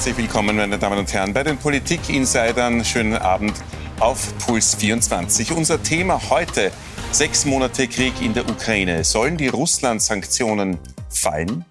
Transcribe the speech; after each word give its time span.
Herzlich 0.00 0.16
willkommen, 0.16 0.56
meine 0.56 0.78
Damen 0.78 0.96
und 0.96 1.12
Herren, 1.12 1.34
bei 1.34 1.42
den 1.42 1.58
Politik-Insidern. 1.58 2.86
Schönen 2.86 3.18
Abend 3.18 3.52
auf 3.98 4.32
Puls 4.38 4.74
24. 4.76 5.52
Unser 5.52 5.82
Thema 5.82 6.18
heute, 6.30 6.72
sechs 7.12 7.44
Monate 7.44 7.86
Krieg 7.86 8.14
in 8.22 8.32
der 8.32 8.48
Ukraine. 8.48 9.04
Sollen 9.04 9.36
die 9.36 9.48
Russland-Sanktionen 9.48 10.78
fallen? 11.10 11.66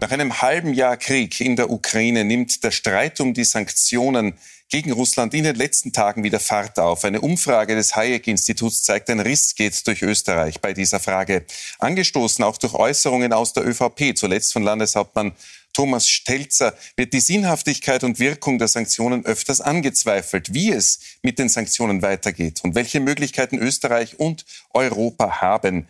Nach 0.00 0.10
einem 0.10 0.40
halben 0.40 0.72
Jahr 0.72 0.96
Krieg 0.96 1.42
in 1.42 1.56
der 1.56 1.68
Ukraine 1.68 2.24
nimmt 2.24 2.64
der 2.64 2.70
Streit 2.70 3.20
um 3.20 3.34
die 3.34 3.44
Sanktionen 3.44 4.38
gegen 4.70 4.92
Russland 4.92 5.34
in 5.34 5.44
den 5.44 5.56
letzten 5.56 5.92
Tagen 5.92 6.24
wieder 6.24 6.40
Fahrt 6.40 6.78
auf. 6.78 7.04
Eine 7.04 7.20
Umfrage 7.20 7.74
des 7.74 7.96
Hayek-Instituts 7.96 8.82
zeigt, 8.82 9.10
ein 9.10 9.20
Riss 9.20 9.54
geht 9.54 9.86
durch 9.86 10.02
Österreich 10.02 10.60
bei 10.62 10.72
dieser 10.72 11.00
Frage. 11.00 11.44
Angestoßen 11.78 12.42
auch 12.44 12.56
durch 12.56 12.72
Äußerungen 12.72 13.34
aus 13.34 13.52
der 13.52 13.66
ÖVP, 13.66 14.16
zuletzt 14.16 14.54
von 14.54 14.62
Landeshauptmann 14.62 15.32
Thomas 15.78 16.08
Stelzer 16.08 16.76
wird 16.96 17.12
die 17.12 17.20
Sinnhaftigkeit 17.20 18.02
und 18.02 18.18
Wirkung 18.18 18.58
der 18.58 18.66
Sanktionen 18.66 19.24
öfters 19.24 19.60
angezweifelt, 19.60 20.52
wie 20.52 20.72
es 20.72 20.98
mit 21.22 21.38
den 21.38 21.48
Sanktionen 21.48 22.02
weitergeht 22.02 22.64
und 22.64 22.74
welche 22.74 22.98
Möglichkeiten 22.98 23.58
Österreich 23.58 24.18
und 24.18 24.44
Europa 24.74 25.40
haben. 25.40 25.86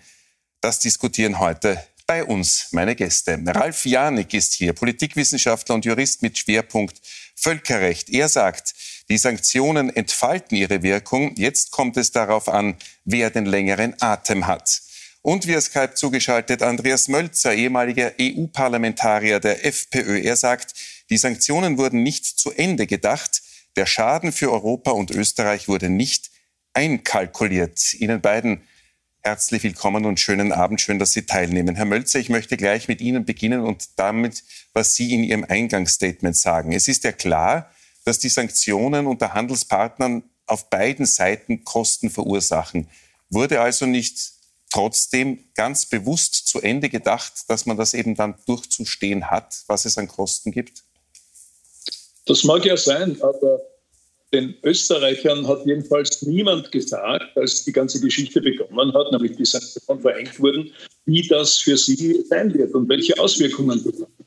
Das 0.60 0.78
diskutieren 0.78 1.38
heute 1.38 1.82
bei 2.06 2.22
uns 2.22 2.68
meine 2.72 2.96
Gäste. 2.96 3.42
Ralf 3.46 3.86
Janik 3.86 4.34
ist 4.34 4.52
hier, 4.52 4.74
Politikwissenschaftler 4.74 5.76
und 5.76 5.86
Jurist 5.86 6.20
mit 6.20 6.36
Schwerpunkt 6.36 7.00
Völkerrecht. 7.34 8.10
Er 8.10 8.28
sagt, 8.28 8.74
die 9.08 9.16
Sanktionen 9.16 9.88
entfalten 9.88 10.58
ihre 10.58 10.82
Wirkung. 10.82 11.34
Jetzt 11.36 11.70
kommt 11.70 11.96
es 11.96 12.12
darauf 12.12 12.50
an, 12.50 12.76
wer 13.06 13.30
den 13.30 13.46
längeren 13.46 13.94
Atem 14.02 14.46
hat. 14.46 14.82
Und 15.28 15.46
via 15.46 15.60
Skype 15.60 15.92
zugeschaltet 15.92 16.62
Andreas 16.62 17.06
Mölzer, 17.06 17.52
ehemaliger 17.52 18.14
EU-Parlamentarier 18.18 19.40
der 19.40 19.66
FPÖ. 19.66 20.18
Er 20.22 20.36
sagt, 20.36 20.72
die 21.10 21.18
Sanktionen 21.18 21.76
wurden 21.76 22.02
nicht 22.02 22.24
zu 22.24 22.50
Ende 22.50 22.86
gedacht. 22.86 23.42
Der 23.76 23.84
Schaden 23.84 24.32
für 24.32 24.50
Europa 24.50 24.92
und 24.92 25.10
Österreich 25.10 25.68
wurde 25.68 25.90
nicht 25.90 26.30
einkalkuliert. 26.72 27.92
Ihnen 27.92 28.22
beiden 28.22 28.62
herzlich 29.20 29.64
willkommen 29.64 30.06
und 30.06 30.18
schönen 30.18 30.50
Abend. 30.50 30.80
Schön, 30.80 30.98
dass 30.98 31.12
Sie 31.12 31.26
teilnehmen. 31.26 31.76
Herr 31.76 31.84
Mölzer, 31.84 32.18
ich 32.18 32.30
möchte 32.30 32.56
gleich 32.56 32.88
mit 32.88 33.02
Ihnen 33.02 33.26
beginnen 33.26 33.60
und 33.60 33.86
damit, 33.96 34.44
was 34.72 34.94
Sie 34.94 35.12
in 35.12 35.24
Ihrem 35.24 35.44
Eingangsstatement 35.44 36.38
sagen. 36.38 36.72
Es 36.72 36.88
ist 36.88 37.04
ja 37.04 37.12
klar, 37.12 37.70
dass 38.06 38.18
die 38.18 38.30
Sanktionen 38.30 39.06
unter 39.06 39.34
Handelspartnern 39.34 40.22
auf 40.46 40.70
beiden 40.70 41.04
Seiten 41.04 41.64
Kosten 41.64 42.08
verursachen. 42.08 42.88
Wurde 43.28 43.60
also 43.60 43.84
nicht 43.84 44.37
trotzdem 44.70 45.44
ganz 45.54 45.86
bewusst 45.86 46.46
zu 46.46 46.60
Ende 46.60 46.88
gedacht, 46.88 47.32
dass 47.48 47.66
man 47.66 47.76
das 47.76 47.94
eben 47.94 48.14
dann 48.14 48.36
durchzustehen 48.46 49.30
hat, 49.30 49.62
was 49.66 49.84
es 49.84 49.98
an 49.98 50.08
Kosten 50.08 50.52
gibt? 50.52 50.84
Das 52.26 52.44
mag 52.44 52.64
ja 52.64 52.76
sein, 52.76 53.20
aber 53.22 53.60
den 54.32 54.54
Österreichern 54.62 55.48
hat 55.48 55.64
jedenfalls 55.64 56.20
niemand 56.22 56.70
gesagt, 56.70 57.36
als 57.36 57.64
die 57.64 57.72
ganze 57.72 57.98
Geschichte 58.00 58.42
begonnen 58.42 58.92
hat, 58.92 59.10
nämlich 59.10 59.36
die 59.36 59.46
Sanktionen 59.46 60.02
verhängt 60.02 60.38
wurden, 60.38 60.70
wie 61.06 61.26
das 61.26 61.56
für 61.56 61.78
sie 61.78 62.22
sein 62.28 62.52
wird 62.52 62.74
und 62.74 62.88
welche 62.88 63.18
Auswirkungen 63.18 63.82
das 63.82 64.02
hat. 64.02 64.17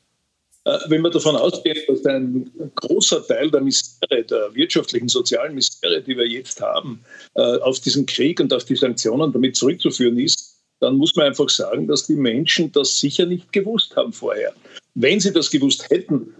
Äh, 0.66 0.78
wenn 0.90 1.02
man 1.02 1.12
davon 1.12 1.36
ausgeht, 1.36 1.88
dass 1.88 2.06
ein 2.06 2.52
großer 2.76 3.26
Teil 3.26 3.50
der 3.50 3.62
Misere, 3.62 4.23
der 4.23 4.54
wirtschaftlichen, 4.54 5.08
sozialen 5.08 5.56
Misere, 5.56 6.02
die 6.02 6.16
wir 6.16 6.28
jetzt 6.28 6.62
haben, 6.62 7.04
äh, 7.36 7.42
auf 7.42 7.80
diesen 7.80 8.06
Krieg 8.06 8.40
und 8.40 8.54
auf 8.54 8.66
die 8.66 8.76
Sanktionen 8.76 9.32
damit 9.32 9.56
zurückzuführen 9.56 10.20
ist, 10.20 10.59
dann 10.80 10.98
muss 10.98 11.16
man 11.16 11.28
einfach 11.28 11.50
sagen, 11.50 11.88
dass 11.88 12.08
die 12.08 12.16
Menschen 12.16 12.72
das 12.72 13.00
sicher 13.00 13.26
nicht 13.26 13.52
gewusst 13.54 13.95
haben 13.95 14.14
vorher. 14.14 14.54
Wenn 14.95 15.20
sie 15.20 15.32
das 15.32 15.50
gewusst 15.50 15.89
hätten, 15.89 16.34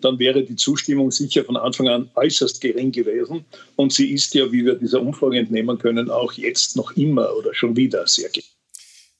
dann 0.00 0.18
wäre 0.18 0.42
die 0.42 0.56
Zustimmung 0.56 1.10
sicher 1.10 1.44
von 1.44 1.56
Anfang 1.56 1.88
an 1.88 2.10
äußerst 2.14 2.60
gering 2.60 2.92
gewesen. 2.92 3.44
Und 3.76 3.92
sie 3.92 4.12
ist 4.12 4.34
ja, 4.34 4.50
wie 4.52 4.64
wir 4.64 4.76
dieser 4.76 5.00
Umfrage 5.00 5.38
entnehmen 5.38 5.78
können, 5.78 6.10
auch 6.10 6.32
jetzt 6.32 6.76
noch 6.76 6.92
immer 6.96 7.34
oder 7.36 7.54
schon 7.54 7.76
wieder 7.76 8.06
sehr 8.06 8.28
gering. 8.28 8.51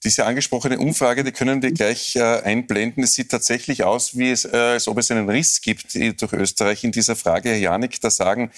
Diese 0.05 0.27
angesprochene 0.27 0.81
Umfrage, 0.81 1.23
die 1.23 1.31
können 1.31 1.63
wir 1.63 1.71
gleich 1.71 2.17
äh, 2.17 2.23
einblenden. 2.23 3.05
Es 3.05 3.15
sieht 3.15 3.31
tatsächlich 3.31 3.85
aus, 3.85 4.17
wie 4.19 4.31
es, 4.31 4.45
äh, 4.45 4.57
als 4.57 4.89
ob 4.89 4.99
es 4.99 5.11
einen 5.13 5.29
Riss 5.29 5.61
gibt 5.61 5.95
durch 5.95 6.33
Österreich 6.33 6.83
in 6.83 6.91
dieser 6.91 7.15
Frage. 7.15 7.51
Herr 7.51 7.59
Janik, 7.59 8.01
da 8.01 8.11
sagen 8.11 8.51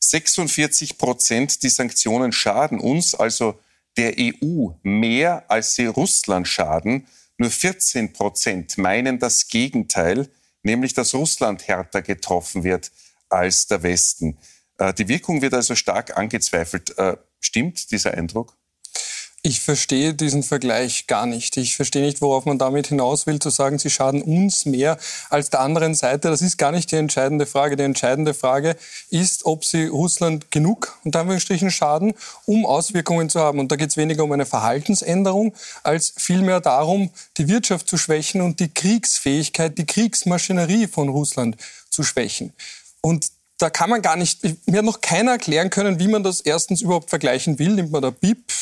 46 0.00 0.98
Prozent, 0.98 1.62
die 1.62 1.68
Sanktionen 1.68 2.32
schaden 2.32 2.80
uns, 2.80 3.14
also 3.14 3.58
der 3.96 4.14
EU, 4.18 4.70
mehr 4.82 5.48
als 5.48 5.74
sie 5.74 5.86
Russland 5.86 6.48
schaden. 6.48 7.06
Nur 7.36 7.50
14 7.50 8.12
Prozent 8.12 8.76
meinen 8.78 9.20
das 9.20 9.46
Gegenteil, 9.46 10.28
nämlich 10.64 10.94
dass 10.94 11.14
Russland 11.14 11.68
härter 11.68 12.02
getroffen 12.02 12.64
wird 12.64 12.90
als 13.28 13.68
der 13.68 13.84
Westen. 13.84 14.38
Äh, 14.78 14.92
die 14.94 15.06
Wirkung 15.06 15.42
wird 15.42 15.54
also 15.54 15.76
stark 15.76 16.16
angezweifelt. 16.16 16.98
Äh, 16.98 17.16
stimmt 17.40 17.92
dieser 17.92 18.14
Eindruck? 18.14 18.57
Ich 19.42 19.60
verstehe 19.60 20.14
diesen 20.14 20.42
Vergleich 20.42 21.06
gar 21.06 21.24
nicht. 21.24 21.56
Ich 21.56 21.76
verstehe 21.76 22.02
nicht, 22.02 22.20
worauf 22.20 22.44
man 22.44 22.58
damit 22.58 22.88
hinaus 22.88 23.26
will, 23.26 23.38
zu 23.38 23.50
sagen, 23.50 23.78
sie 23.78 23.88
schaden 23.88 24.20
uns 24.20 24.64
mehr 24.64 24.98
als 25.30 25.48
der 25.48 25.60
anderen 25.60 25.94
Seite. 25.94 26.28
Das 26.28 26.42
ist 26.42 26.58
gar 26.58 26.72
nicht 26.72 26.90
die 26.90 26.96
entscheidende 26.96 27.46
Frage. 27.46 27.76
Die 27.76 27.84
entscheidende 27.84 28.34
Frage 28.34 28.76
ist, 29.10 29.46
ob 29.46 29.64
sie 29.64 29.86
Russland 29.86 30.50
genug, 30.50 30.98
unter 31.04 31.20
Anführungsstrichen, 31.20 31.70
schaden, 31.70 32.14
um 32.46 32.66
Auswirkungen 32.66 33.30
zu 33.30 33.38
haben. 33.38 33.60
Und 33.60 33.70
da 33.70 33.76
geht 33.76 33.90
es 33.90 33.96
weniger 33.96 34.24
um 34.24 34.32
eine 34.32 34.44
Verhaltensänderung, 34.44 35.54
als 35.84 36.12
vielmehr 36.16 36.60
darum, 36.60 37.10
die 37.36 37.46
Wirtschaft 37.46 37.88
zu 37.88 37.96
schwächen 37.96 38.40
und 38.40 38.58
die 38.58 38.70
Kriegsfähigkeit, 38.70 39.78
die 39.78 39.86
Kriegsmaschinerie 39.86 40.88
von 40.88 41.08
Russland 41.08 41.56
zu 41.90 42.02
schwächen. 42.02 42.52
Und 43.02 43.30
da 43.58 43.70
kann 43.70 43.90
man 43.90 44.02
gar 44.02 44.16
nicht, 44.16 44.42
mir 44.66 44.78
hat 44.78 44.84
noch 44.84 45.00
keiner 45.00 45.32
erklären 45.32 45.70
können, 45.70 45.98
wie 45.98 46.08
man 46.08 46.22
das 46.22 46.40
erstens 46.40 46.80
überhaupt 46.80 47.10
vergleichen 47.10 47.58
will. 47.58 47.74
Nimmt 47.74 47.90
man 47.90 48.02
da 48.02 48.10
BIP 48.10 48.52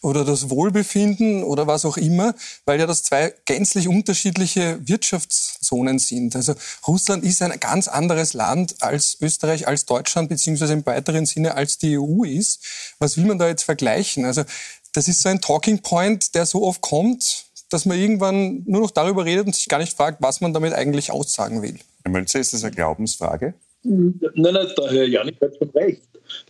oder 0.00 0.24
das 0.24 0.48
Wohlbefinden 0.50 1.42
oder 1.42 1.66
was 1.66 1.84
auch 1.84 1.96
immer, 1.96 2.34
weil 2.64 2.78
ja 2.78 2.86
das 2.86 3.02
zwei 3.02 3.34
gänzlich 3.46 3.88
unterschiedliche 3.88 4.78
Wirtschaftszonen 4.86 5.98
sind. 5.98 6.36
Also 6.36 6.54
Russland 6.86 7.24
ist 7.24 7.42
ein 7.42 7.58
ganz 7.58 7.88
anderes 7.88 8.32
Land 8.32 8.76
als 8.80 9.16
Österreich, 9.20 9.66
als 9.66 9.86
Deutschland, 9.86 10.28
beziehungsweise 10.28 10.74
im 10.74 10.86
weiteren 10.86 11.26
Sinne 11.26 11.54
als 11.54 11.78
die 11.78 11.98
EU 11.98 12.22
ist. 12.24 12.64
Was 12.98 13.16
will 13.16 13.24
man 13.24 13.38
da 13.38 13.48
jetzt 13.48 13.64
vergleichen? 13.64 14.24
Also 14.24 14.44
das 14.92 15.08
ist 15.08 15.20
so 15.20 15.28
ein 15.30 15.40
Talking 15.40 15.80
Point, 15.80 16.34
der 16.34 16.46
so 16.46 16.62
oft 16.62 16.80
kommt, 16.80 17.46
dass 17.70 17.86
man 17.86 17.98
irgendwann 17.98 18.62
nur 18.66 18.82
noch 18.82 18.90
darüber 18.92 19.24
redet 19.24 19.46
und 19.46 19.56
sich 19.56 19.68
gar 19.68 19.78
nicht 19.78 19.96
fragt, 19.96 20.22
was 20.22 20.40
man 20.40 20.52
damit 20.52 20.74
eigentlich 20.74 21.10
aussagen 21.10 21.62
will. 21.62 21.78
Herr 22.04 22.12
Mölzer, 22.12 22.38
ist 22.38 22.52
das 22.52 22.62
eine 22.62 22.74
Glaubensfrage? 22.74 23.54
Nein, 23.84 24.18
nein, 24.34 24.68
der 24.78 24.90
Herr 24.90 25.06
Janik 25.06 25.40
hat 25.40 25.56
schon 25.58 25.70
recht. 25.70 26.02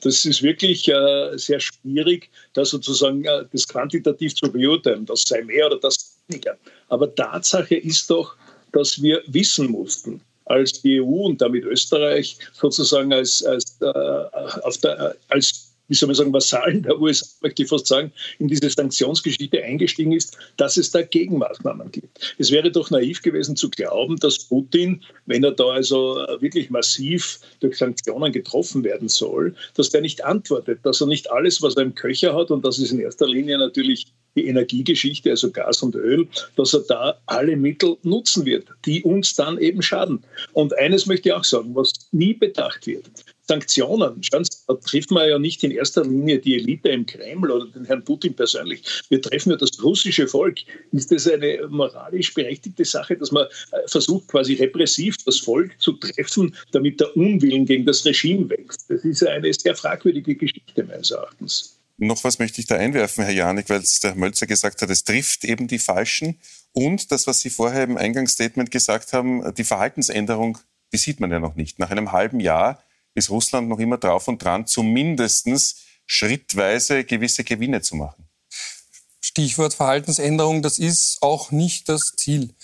Das 0.02 0.24
ist 0.24 0.42
wirklich 0.42 0.88
äh, 0.88 1.36
sehr 1.36 1.58
schwierig, 1.58 2.30
da 2.52 2.64
sozusagen 2.64 3.24
äh, 3.24 3.44
das 3.52 3.66
quantitativ 3.66 4.34
zu 4.34 4.50
beurteilen. 4.50 5.04
Das 5.04 5.22
sei 5.26 5.42
mehr 5.42 5.66
oder 5.66 5.78
das 5.80 6.16
weniger. 6.28 6.56
Aber 6.88 7.12
Tatsache 7.14 7.74
ist 7.74 8.08
doch, 8.08 8.36
dass 8.72 9.02
wir 9.02 9.22
wissen 9.26 9.70
mussten, 9.70 10.20
als 10.46 10.80
die 10.82 11.00
EU 11.00 11.26
und 11.26 11.40
damit 11.40 11.64
Österreich 11.64 12.38
sozusagen 12.52 13.12
als, 13.12 13.44
als, 13.44 13.78
äh, 13.80 14.80
der, 14.82 15.16
als 15.28 15.63
wie 15.88 15.94
soll 15.94 16.06
man 16.06 16.16
sagen, 16.16 16.32
Vasallen 16.32 16.82
der 16.82 17.00
USA, 17.00 17.26
möchte 17.42 17.62
ich 17.62 17.68
fast 17.68 17.86
sagen, 17.86 18.12
in 18.38 18.48
diese 18.48 18.68
Sanktionsgeschichte 18.70 19.62
eingestiegen 19.62 20.12
ist, 20.12 20.36
dass 20.56 20.76
es 20.76 20.90
da 20.90 21.02
Gegenmaßnahmen 21.02 21.90
gibt. 21.90 22.34
Es 22.38 22.50
wäre 22.50 22.70
doch 22.70 22.90
naiv 22.90 23.22
gewesen 23.22 23.56
zu 23.56 23.70
glauben, 23.70 24.16
dass 24.16 24.38
Putin, 24.38 25.02
wenn 25.26 25.44
er 25.44 25.52
da 25.52 25.64
also 25.66 26.14
wirklich 26.40 26.70
massiv 26.70 27.40
durch 27.60 27.76
Sanktionen 27.76 28.32
getroffen 28.32 28.84
werden 28.84 29.08
soll, 29.08 29.54
dass 29.74 29.90
der 29.90 30.00
nicht 30.00 30.24
antwortet, 30.24 30.80
dass 30.84 31.00
er 31.00 31.06
nicht 31.06 31.30
alles, 31.30 31.62
was 31.62 31.76
er 31.76 31.82
im 31.82 31.94
Köcher 31.94 32.34
hat, 32.34 32.50
und 32.50 32.64
das 32.64 32.78
ist 32.78 32.92
in 32.92 33.00
erster 33.00 33.26
Linie 33.26 33.58
natürlich 33.58 34.06
die 34.36 34.46
Energiegeschichte, 34.46 35.30
also 35.30 35.50
Gas 35.50 35.82
und 35.82 35.94
Öl, 35.94 36.26
dass 36.56 36.74
er 36.74 36.80
da 36.80 37.20
alle 37.26 37.56
Mittel 37.56 37.96
nutzen 38.02 38.44
wird, 38.44 38.66
die 38.84 39.02
uns 39.02 39.34
dann 39.34 39.58
eben 39.58 39.82
schaden. 39.82 40.24
Und 40.52 40.76
eines 40.76 41.06
möchte 41.06 41.28
ich 41.28 41.34
auch 41.34 41.44
sagen, 41.44 41.74
was 41.74 41.92
nie 42.12 42.34
bedacht 42.34 42.86
wird. 42.86 43.04
Sanktionen, 43.46 44.22
schauen 44.22 44.44
Sie, 44.44 44.56
da 44.66 44.74
trifft 44.74 45.10
man 45.10 45.28
ja 45.28 45.38
nicht 45.38 45.62
in 45.64 45.70
erster 45.70 46.04
Linie 46.04 46.38
die 46.38 46.56
Elite 46.56 46.88
im 46.88 47.04
Kreml 47.04 47.50
oder 47.50 47.66
den 47.66 47.84
Herrn 47.84 48.04
Putin 48.04 48.34
persönlich. 48.34 48.82
Wir 49.10 49.20
treffen 49.20 49.50
ja 49.50 49.56
das 49.56 49.82
russische 49.82 50.26
Volk. 50.26 50.60
Ist 50.92 51.12
das 51.12 51.28
eine 51.28 51.66
moralisch 51.68 52.32
berechtigte 52.32 52.84
Sache, 52.84 53.16
dass 53.16 53.32
man 53.32 53.46
äh, 53.72 53.86
versucht, 53.86 54.28
quasi 54.28 54.54
repressiv 54.54 55.16
das 55.24 55.38
Volk 55.38 55.78
zu 55.78 55.92
treffen, 55.92 56.54
damit 56.72 57.00
der 57.00 57.14
Unwillen 57.16 57.66
gegen 57.66 57.84
das 57.84 58.04
Regime 58.04 58.48
wächst? 58.48 58.86
Das 58.88 59.04
ist 59.04 59.26
eine 59.26 59.52
sehr 59.52 59.76
fragwürdige 59.76 60.34
Geschichte 60.34 60.84
meines 60.84 61.10
Erachtens. 61.10 61.78
Noch 61.96 62.24
was 62.24 62.38
möchte 62.38 62.60
ich 62.60 62.66
da 62.66 62.76
einwerfen, 62.76 63.24
Herr 63.24 63.32
Janik, 63.32 63.70
weil 63.70 63.80
es 63.80 64.00
der 64.00 64.16
Mölzer 64.16 64.46
gesagt 64.46 64.82
hat, 64.82 64.90
es 64.90 65.04
trifft 65.04 65.44
eben 65.44 65.68
die 65.68 65.78
Falschen. 65.78 66.40
Und 66.72 67.12
das, 67.12 67.26
was 67.26 67.40
Sie 67.40 67.50
vorher 67.50 67.84
im 67.84 67.96
Eingangsstatement 67.96 68.70
gesagt 68.70 69.12
haben, 69.12 69.54
die 69.54 69.62
Verhaltensänderung, 69.62 70.58
die 70.92 70.98
sieht 70.98 71.20
man 71.20 71.30
ja 71.30 71.38
noch 71.38 71.54
nicht. 71.54 71.78
Nach 71.78 71.90
einem 71.90 72.10
halben 72.10 72.40
Jahr 72.40 72.82
ist 73.14 73.30
Russland 73.30 73.68
noch 73.68 73.78
immer 73.78 73.98
drauf 73.98 74.28
und 74.28 74.42
dran, 74.42 74.66
zumindest 74.66 75.46
schrittweise 76.06 77.04
gewisse 77.04 77.44
Gewinne 77.44 77.80
zu 77.80 77.96
machen. 77.96 78.28
Stichwort 79.20 79.74
Verhaltensänderung, 79.74 80.62
das 80.62 80.78
ist 80.78 81.22
auch 81.22 81.50
nicht 81.50 81.88
das 81.88 82.12
Ziel. 82.16 82.54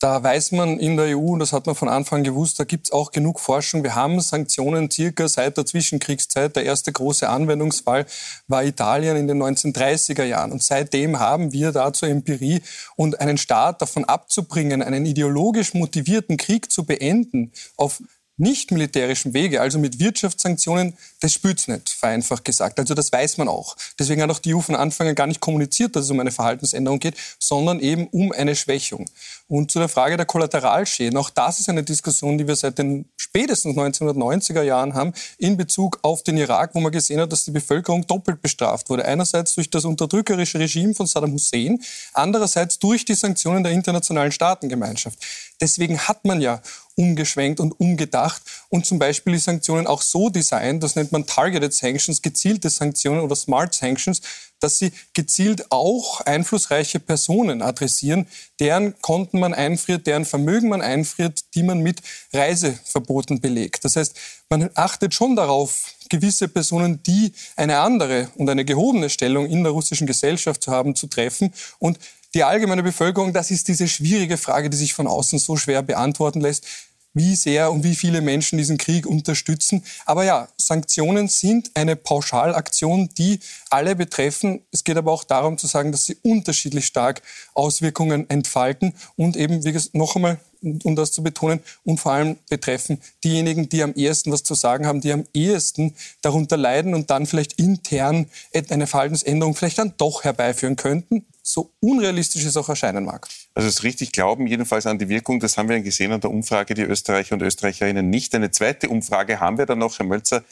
Da 0.00 0.22
weiß 0.22 0.52
man 0.52 0.78
in 0.80 0.96
der 0.96 1.14
EU, 1.14 1.32
und 1.32 1.40
das 1.40 1.52
hat 1.52 1.66
man 1.66 1.74
von 1.74 1.90
Anfang 1.90 2.24
gewusst, 2.24 2.58
da 2.58 2.64
gibt 2.64 2.86
es 2.86 2.92
auch 2.92 3.12
genug 3.12 3.38
Forschung. 3.38 3.82
Wir 3.82 3.94
haben 3.94 4.18
Sanktionen 4.22 4.90
circa 4.90 5.28
seit 5.28 5.58
der 5.58 5.66
Zwischenkriegszeit. 5.66 6.56
Der 6.56 6.64
erste 6.64 6.90
große 6.90 7.28
Anwendungsfall 7.28 8.06
war 8.48 8.64
Italien 8.64 9.18
in 9.18 9.28
den 9.28 9.42
1930er 9.42 10.24
Jahren. 10.24 10.52
Und 10.52 10.62
seitdem 10.62 11.18
haben 11.18 11.52
wir 11.52 11.72
dazu 11.72 12.06
Empirie 12.06 12.62
und 12.96 13.20
einen 13.20 13.36
Staat 13.36 13.82
davon 13.82 14.06
abzubringen, 14.06 14.82
einen 14.82 15.04
ideologisch 15.04 15.74
motivierten 15.74 16.38
Krieg 16.38 16.72
zu 16.72 16.84
beenden, 16.84 17.52
auf 17.76 18.02
nicht 18.40 18.70
militärischen 18.70 19.34
Wege, 19.34 19.60
also 19.60 19.78
mit 19.78 20.00
Wirtschaftssanktionen, 20.00 20.94
das 21.20 21.34
spürt's 21.34 21.68
nicht, 21.68 21.90
vereinfacht 21.90 22.44
gesagt. 22.44 22.78
Also 22.78 22.94
das 22.94 23.12
weiß 23.12 23.36
man 23.38 23.48
auch. 23.48 23.76
Deswegen 23.98 24.22
hat 24.22 24.30
auch 24.30 24.38
die 24.38 24.54
EU 24.54 24.60
von 24.60 24.74
Anfang 24.74 25.08
an 25.08 25.14
gar 25.14 25.26
nicht 25.26 25.40
kommuniziert, 25.40 25.94
dass 25.94 26.04
es 26.04 26.10
um 26.10 26.18
eine 26.20 26.30
Verhaltensänderung 26.30 26.98
geht, 26.98 27.16
sondern 27.38 27.80
eben 27.80 28.06
um 28.08 28.32
eine 28.32 28.56
Schwächung. 28.56 29.08
Und 29.46 29.70
zu 29.70 29.78
der 29.78 29.88
Frage 29.88 30.16
der 30.16 30.26
Kollateralschäden, 30.26 31.18
auch 31.18 31.28
das 31.28 31.60
ist 31.60 31.68
eine 31.68 31.82
Diskussion, 31.82 32.38
die 32.38 32.46
wir 32.46 32.56
seit 32.56 32.78
den 32.78 33.04
spätestens 33.16 33.76
1990er 33.76 34.62
Jahren 34.62 34.94
haben, 34.94 35.12
in 35.38 35.56
Bezug 35.56 35.98
auf 36.02 36.22
den 36.22 36.36
Irak, 36.36 36.74
wo 36.74 36.80
man 36.80 36.92
gesehen 36.92 37.20
hat, 37.20 37.30
dass 37.32 37.44
die 37.44 37.50
Bevölkerung 37.50 38.06
doppelt 38.06 38.42
bestraft 38.42 38.88
wurde. 38.88 39.04
Einerseits 39.04 39.54
durch 39.54 39.68
das 39.68 39.84
unterdrückerische 39.84 40.58
Regime 40.58 40.94
von 40.94 41.06
Saddam 41.06 41.32
Hussein, 41.32 41.80
andererseits 42.12 42.78
durch 42.78 43.04
die 43.04 43.14
Sanktionen 43.14 43.62
der 43.62 43.72
internationalen 43.72 44.32
Staatengemeinschaft. 44.32 45.18
Deswegen 45.60 45.98
hat 45.98 46.24
man 46.24 46.40
ja 46.40 46.60
umgeschwenkt 46.96 47.60
und 47.60 47.78
umgedacht 47.78 48.42
und 48.68 48.86
zum 48.86 48.98
Beispiel 48.98 49.34
die 49.34 49.38
Sanktionen 49.38 49.86
auch 49.86 50.02
so 50.02 50.28
designt, 50.28 50.82
das 50.82 50.96
nennt 50.96 51.12
man 51.12 51.26
Targeted 51.26 51.72
Sanctions, 51.72 52.22
gezielte 52.22 52.70
Sanktionen 52.70 53.20
oder 53.20 53.36
Smart 53.36 53.74
Sanctions, 53.74 54.20
dass 54.60 54.78
sie 54.78 54.92
gezielt 55.14 55.70
auch 55.72 56.20
einflussreiche 56.20 57.00
Personen 57.00 57.62
adressieren, 57.62 58.26
deren 58.60 59.00
Konten 59.00 59.40
man 59.40 59.54
einfriert, 59.54 60.06
deren 60.06 60.26
Vermögen 60.26 60.68
man 60.68 60.82
einfriert, 60.82 61.54
die 61.54 61.62
man 61.62 61.80
mit 61.80 62.02
Reiseverboten 62.32 63.40
belegt. 63.40 63.84
Das 63.84 63.96
heißt, 63.96 64.14
man 64.50 64.68
achtet 64.74 65.14
schon 65.14 65.34
darauf, 65.34 65.94
gewisse 66.10 66.48
Personen, 66.48 67.02
die 67.04 67.32
eine 67.56 67.78
andere 67.78 68.28
und 68.36 68.50
eine 68.50 68.64
gehobene 68.64 69.08
Stellung 69.08 69.46
in 69.46 69.62
der 69.62 69.72
russischen 69.72 70.06
Gesellschaft 70.06 70.62
zu 70.62 70.72
haben, 70.72 70.94
zu 70.94 71.06
treffen 71.06 71.54
und 71.78 71.98
die 72.34 72.44
allgemeine 72.44 72.82
Bevölkerung, 72.82 73.32
das 73.32 73.50
ist 73.50 73.68
diese 73.68 73.88
schwierige 73.88 74.36
Frage, 74.36 74.70
die 74.70 74.76
sich 74.76 74.94
von 74.94 75.06
außen 75.06 75.38
so 75.38 75.56
schwer 75.56 75.82
beantworten 75.82 76.40
lässt 76.40 76.64
wie 77.12 77.34
sehr 77.34 77.72
und 77.72 77.82
wie 77.82 77.96
viele 77.96 78.20
Menschen 78.20 78.58
diesen 78.58 78.78
Krieg 78.78 79.06
unterstützen. 79.06 79.82
Aber 80.06 80.24
ja, 80.24 80.48
Sanktionen 80.56 81.28
sind 81.28 81.70
eine 81.74 81.96
Pauschalaktion, 81.96 83.08
die 83.18 83.40
alle 83.68 83.96
betreffen. 83.96 84.62
Es 84.70 84.84
geht 84.84 84.96
aber 84.96 85.12
auch 85.12 85.24
darum 85.24 85.58
zu 85.58 85.66
sagen, 85.66 85.92
dass 85.92 86.04
sie 86.04 86.16
unterschiedlich 86.22 86.86
stark 86.86 87.22
Auswirkungen 87.54 88.28
entfalten 88.30 88.94
und 89.16 89.36
eben, 89.36 89.64
wie 89.64 89.72
gesagt, 89.72 89.94
noch 89.94 90.14
einmal, 90.14 90.38
um 90.62 90.94
das 90.94 91.10
zu 91.10 91.22
betonen, 91.22 91.60
und 91.84 91.98
vor 91.98 92.12
allem 92.12 92.36
betreffen 92.50 93.00
diejenigen, 93.24 93.68
die 93.70 93.82
am 93.82 93.94
ehesten 93.94 94.30
was 94.30 94.42
zu 94.42 94.54
sagen 94.54 94.86
haben, 94.86 95.00
die 95.00 95.10
am 95.10 95.24
ehesten 95.32 95.94
darunter 96.20 96.58
leiden 96.58 96.94
und 96.94 97.10
dann 97.10 97.26
vielleicht 97.26 97.54
intern 97.54 98.26
eine 98.68 98.86
Verhaltensänderung 98.86 99.54
vielleicht 99.54 99.78
dann 99.78 99.94
doch 99.96 100.22
herbeiführen 100.22 100.76
könnten 100.76 101.24
so 101.42 101.72
unrealistisch 101.80 102.44
es 102.44 102.56
auch 102.56 102.68
erscheinen 102.68 103.04
mag. 103.04 103.28
Also 103.54 103.68
es 103.68 103.82
richtig 103.82 104.12
glauben 104.12 104.46
jedenfalls 104.46 104.86
an 104.86 104.98
die 104.98 105.08
Wirkung, 105.08 105.40
das 105.40 105.56
haben 105.56 105.68
wir 105.68 105.80
gesehen 105.80 106.12
an 106.12 106.20
der 106.20 106.30
Umfrage, 106.30 106.74
die 106.74 106.82
Österreicher 106.82 107.34
und 107.34 107.42
Österreicherinnen 107.42 108.08
nicht. 108.08 108.34
Eine 108.34 108.50
zweite 108.50 108.88
Umfrage 108.88 109.40
haben 109.40 109.58
wir 109.58 109.66
dann 109.66 109.78
noch, 109.78 109.98
Herr 109.98 110.06
Mölzer, 110.06 110.44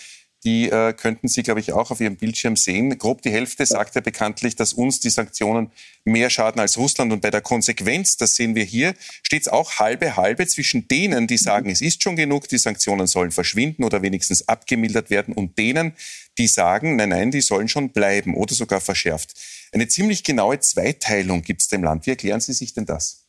die 0.44 0.70
äh, 0.70 0.92
könnten 0.92 1.26
Sie, 1.26 1.42
glaube 1.42 1.58
ich, 1.58 1.72
auch 1.72 1.90
auf 1.90 2.00
Ihrem 2.00 2.16
Bildschirm 2.16 2.54
sehen. 2.54 2.96
Grob 2.96 3.22
die 3.22 3.30
Hälfte 3.30 3.66
sagt 3.66 3.96
ja 3.96 4.00
bekanntlich, 4.00 4.54
dass 4.54 4.72
uns 4.72 5.00
die 5.00 5.10
Sanktionen 5.10 5.72
mehr 6.04 6.30
schaden 6.30 6.60
als 6.60 6.78
Russland. 6.78 7.12
Und 7.12 7.22
bei 7.22 7.30
der 7.30 7.40
Konsequenz, 7.40 8.16
das 8.16 8.36
sehen 8.36 8.54
wir 8.54 8.62
hier, 8.62 8.94
steht 9.22 9.42
es 9.42 9.48
auch 9.48 9.80
halbe 9.80 10.16
halbe 10.16 10.46
zwischen 10.46 10.86
denen, 10.86 11.26
die 11.26 11.38
sagen, 11.38 11.70
es 11.70 11.80
ist 11.80 12.02
schon 12.04 12.14
genug, 12.14 12.48
die 12.48 12.58
Sanktionen 12.58 13.08
sollen 13.08 13.32
verschwinden 13.32 13.82
oder 13.82 14.00
wenigstens 14.02 14.46
abgemildert 14.46 15.10
werden, 15.10 15.34
und 15.34 15.58
denen, 15.58 15.94
die 16.38 16.46
sagen, 16.46 16.96
nein, 16.96 17.08
nein, 17.08 17.30
die 17.32 17.40
sollen 17.40 17.68
schon 17.68 17.90
bleiben 17.90 18.34
oder 18.34 18.54
sogar 18.54 18.80
verschärft. 18.80 19.34
Eine 19.72 19.88
ziemlich 19.88 20.24
genaue 20.24 20.60
Zweiteilung 20.60 21.42
gibt 21.42 21.62
es 21.62 21.72
im 21.72 21.84
Land. 21.84 22.06
Wie 22.06 22.10
erklären 22.10 22.40
Sie 22.40 22.52
sich 22.52 22.74
denn 22.74 22.86
das? 22.86 23.24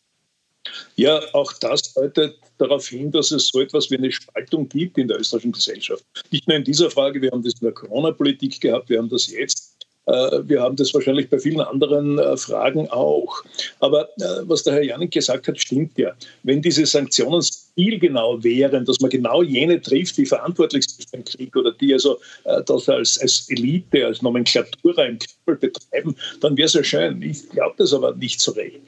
Ja, 0.96 1.22
auch 1.34 1.54
das 1.54 1.94
deutet 1.94 2.38
darauf 2.58 2.88
hin, 2.88 3.12
dass 3.12 3.32
es 3.32 3.48
so 3.48 3.62
etwas 3.62 3.90
wie 3.90 3.98
eine 3.98 4.12
Spaltung 4.12 4.68
gibt 4.68 4.98
in 4.98 5.08
der 5.08 5.20
österreichischen 5.20 5.54
Gesellschaft. 5.54 6.04
Nicht 6.32 6.48
nur 6.48 6.58
in 6.58 6.64
dieser 6.64 6.92
Frage, 6.92 7.22
wir 7.22 7.32
haben 7.32 7.44
das 7.44 7.54
in 7.54 7.66
der 7.66 7.72
Corona-Politik 7.72 8.60
gehabt, 8.60 8.90
wir 8.90 9.00
haben 9.00 9.10
das 9.10 9.28
jetzt 9.28 9.80
äh, 10.10 10.42
wir 10.48 10.62
haben 10.62 10.76
das 10.76 10.94
wahrscheinlich 10.94 11.30
bei 11.30 11.38
vielen 11.38 11.62
anderen 11.62 12.18
äh, 12.18 12.36
Fragen 12.36 12.90
auch. 12.90 13.44
Aber 13.80 14.10
äh, 14.18 14.42
was 14.44 14.64
der 14.64 14.74
Herr 14.74 14.84
Janik 14.84 15.12
gesagt 15.12 15.48
hat, 15.48 15.60
stimmt 15.60 15.98
ja. 15.98 16.14
Wenn 16.44 16.62
diese 16.62 16.86
Sanktionen 16.86 17.42
zielgenau 17.80 18.44
wären, 18.44 18.84
dass 18.86 19.00
man 19.00 19.10
genau 19.10 19.42
jene 19.42 19.82
trifft, 19.82 20.18
die 20.18 20.26
verantwortlich 20.26 20.86
sind 20.86 21.10
für 21.10 21.18
den 21.18 21.26
Krieg 21.26 21.56
oder 21.56 21.72
die 21.72 21.94
also 21.94 22.20
das 22.44 22.90
als, 22.90 23.20
als 23.20 23.50
Elite, 23.50 24.06
als 24.06 24.22
Nomenklatura 24.22 25.06
im 25.06 25.20
Kreml 25.20 25.58
betreiben, 25.58 26.16
dann 26.42 26.58
wäre 26.58 26.66
es 26.66 26.74
ja 26.74 26.84
schön. 26.84 27.22
Ich 27.22 27.50
glaube 27.50 27.76
das 27.78 27.94
aber 27.94 28.16
nicht 28.16 28.42
so 28.42 28.52
recht. 28.52 28.80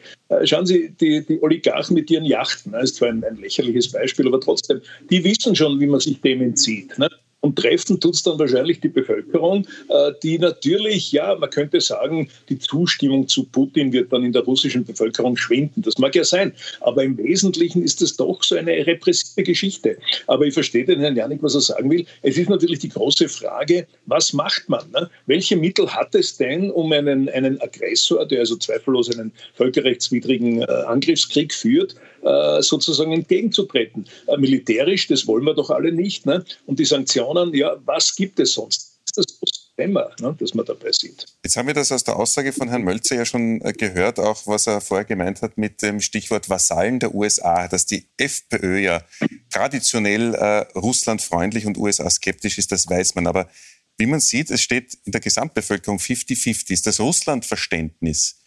Schauen 0.44 0.66
Sie, 0.66 0.90
die, 1.00 1.26
die 1.26 1.42
Oligarchen 1.42 1.94
mit 1.94 2.10
ihren 2.10 2.26
Yachten, 2.26 2.74
das 2.74 2.84
ist 2.84 2.96
zwar 2.98 3.10
ein, 3.10 3.24
ein 3.24 3.38
lächerliches 3.38 3.92
Beispiel, 3.92 4.28
aber 4.28 4.40
trotzdem, 4.40 4.82
die 5.10 5.24
wissen 5.24 5.56
schon, 5.56 5.80
wie 5.80 5.88
man 5.88 6.00
sich 6.00 6.20
dem 6.22 6.42
entzieht. 6.42 6.98
Ne? 6.98 7.10
Und 7.42 7.58
treffen 7.58 8.00
tut 8.00 8.14
es 8.14 8.24
dann 8.24 8.38
wahrscheinlich 8.38 8.80
die 8.82 8.88
Bevölkerung, 8.88 9.68
äh, 9.90 10.12
die 10.22 10.38
natürlich, 10.38 11.12
ja, 11.12 11.36
man 11.36 11.50
könnte 11.50 11.82
sagen, 11.82 12.30
die 12.50 12.60
Zustimmung 12.60 13.28
zu 13.28 13.46
Putin 13.46 13.92
wird 13.92 14.14
dann 14.14 14.24
in 14.24 14.32
der 14.32 14.44
russischen 14.44 14.86
Bevölkerung 14.86 15.36
schwinden. 15.36 15.82
Das 15.82 15.98
mag 15.98 16.16
ja 16.16 16.24
sein. 16.24 16.54
Aber 16.82 17.04
im 17.04 17.18
Wesentlichen 17.18 17.82
ist 17.82 18.02
es 18.04 18.16
doch 18.16 18.44
so 18.44 18.56
eine 18.56 18.86
repressive 18.86 19.42
Geschichte. 19.42 19.98
Aber 20.28 20.46
ich 20.46 20.54
verstehe 20.54 20.86
den 20.86 21.00
Herrn 21.00 21.16
Janik, 21.16 21.42
was 21.42 21.56
er 21.56 21.62
sagen 21.62 21.90
will. 21.90 22.06
Es 22.22 22.38
ist 22.38 22.50
natürlich 22.50 22.80
die 22.80 22.90
große 22.90 23.28
Frage, 23.28 23.88
was 24.06 24.34
macht 24.34 24.70
man? 24.70 24.90
Ne? 24.92 25.10
Welche 25.26 25.56
Mittel 25.56 25.90
hat 25.90 26.14
es 26.14 26.38
denn, 26.38 26.70
um 26.70 26.92
einen, 26.92 27.28
einen 27.30 27.60
Aggressor, 27.60 28.26
der 28.28 28.42
also 28.42 28.56
zweifellos 28.56 29.10
einen 29.18 29.32
völkerrechtswidrigen 29.56 30.62
äh, 30.62 30.66
Angriffskrieg 30.66 31.54
führt, 31.54 31.96
sozusagen 32.22 33.12
entgegenzutreten? 33.14 34.06
militärisch, 34.38 35.08
das 35.08 35.28
wollen 35.28 35.44
wir 35.44 35.54
doch 35.54 35.70
alle 35.70 35.92
nicht. 35.92 36.26
Ne? 36.26 36.44
Und 36.66 36.80
die 36.80 36.86
Sanktionen 36.86 37.54
ja, 37.54 37.76
was 37.86 38.16
gibt 38.16 38.40
es 38.40 38.54
sonst? 38.54 39.00
Das 39.16 39.26
ist 39.26 39.40
das 39.42 39.62
Dilemma, 39.82 40.10
ne, 40.20 40.36
das 40.40 40.54
man 40.54 40.66
dabei 40.66 40.92
sieht. 40.92 41.26
Jetzt 41.44 41.58
haben 41.58 41.68
wir 41.68 41.74
das 41.74 41.92
aus 41.92 42.04
der 42.04 42.16
Aussage 42.16 42.54
von 42.54 42.70
Herrn 42.70 42.84
Mölzer 42.84 43.16
ja 43.16 43.26
schon 43.26 43.62
äh, 43.62 43.74
gehört, 43.74 44.20
auch 44.20 44.46
was 44.46 44.68
er 44.68 44.82
vorher 44.82 45.06
gemeint 45.06 45.42
hat 45.42 45.58
mit 45.58 45.82
dem 45.82 46.00
Stichwort 46.00 46.50
Vasallen 46.50 47.00
der 47.00 47.14
USA, 47.14 47.68
dass 47.68 47.86
die 47.86 48.08
FPÖ 48.18 48.80
ja 48.80 49.04
traditionell 49.50 50.36
äh, 50.36 50.60
russlandfreundlich 50.78 51.66
und 51.66 51.78
USA-skeptisch 51.78 52.58
ist, 52.58 52.72
das 52.72 52.90
weiß 52.90 53.16
man. 53.16 53.28
Aber 53.28 53.50
wie 53.98 54.06
man 54.06 54.20
sieht, 54.20 54.52
es 54.52 54.62
steht 54.62 54.98
in 55.06 55.12
der 55.12 55.22
Gesamtbevölkerung 55.22 55.98
50-50. 55.98 56.72
Ist 56.72 56.88
das 56.88 57.00
Russlandverständnis 57.00 58.38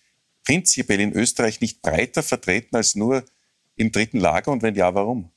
prinzipiell 0.45 1.01
in 1.01 1.13
Österreich 1.13 1.61
nicht 1.61 1.81
breiter 1.83 2.23
vertreten 2.23 2.77
als 2.77 2.95
nur 2.95 3.25
im 3.77 3.93
dritten 3.93 4.21
Lager? 4.21 4.53
Und 4.53 4.63
wenn 4.63 4.75
ja, 4.75 4.95
warum? 4.95 5.31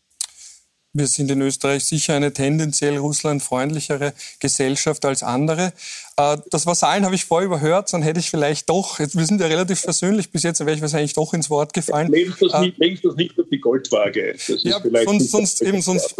Wir 0.98 1.06
sind 1.06 1.30
in 1.30 1.42
Österreich 1.42 1.86
sicher 1.86 2.16
eine 2.16 2.34
tendenziell 2.34 2.98
russlandfreundlichere 2.98 4.14
Gesellschaft 4.40 5.06
als 5.06 5.22
andere. 5.22 5.74
Äh, 6.16 6.38
das 6.50 6.66
Vasallen 6.66 7.06
habe 7.06 7.14
ich 7.14 7.26
vorher 7.26 7.46
überhört, 7.46 7.94
dann 7.94 8.02
hätte 8.02 8.20
ich 8.20 8.32
vielleicht 8.32 8.68
doch, 8.68 8.98
wir 8.98 9.26
sind 9.26 9.40
ja 9.40 9.46
relativ 9.46 9.80
versöhnlich 9.80 10.32
bis 10.32 10.42
jetzt, 10.42 10.60
dann 10.60 10.66
wäre 10.66 10.76
ich 10.76 10.82
wahrscheinlich 10.82 11.14
doch 11.14 11.36
ins 11.36 11.52
Wort 11.52 11.74
gefallen. 11.74 12.12
Legst 12.12 12.42
das, 12.42 12.62
nicht, 12.62 12.78
legst 12.80 13.06
das 13.06 13.16
nicht 13.16 13.40
auf 13.40 13.46
die 13.52 13.60
Goldwaage. 13.60 14.36
ja, 14.64 14.82
sonst, 15.06 15.30
sonst, 15.30 15.62
eben, 15.62 15.84
sonst 15.84 16.16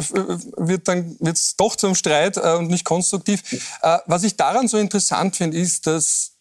wird 0.58 0.88
dann 0.88 1.16
wird's 1.22 1.56
doch 1.56 1.76
zum 1.76 1.96
Streit 1.96 2.38
äh, 2.38 2.56
und 2.58 2.70
nicht 2.70 2.86
konstruktiv. 2.86 3.42
Äh, 3.82 3.98
was 4.06 4.24
ich 4.24 4.36
daran 4.36 4.68
so 4.68 4.78
interessant 4.78 5.38
finde, 5.38 5.58
ist, 5.58 5.88
dass 5.88 6.37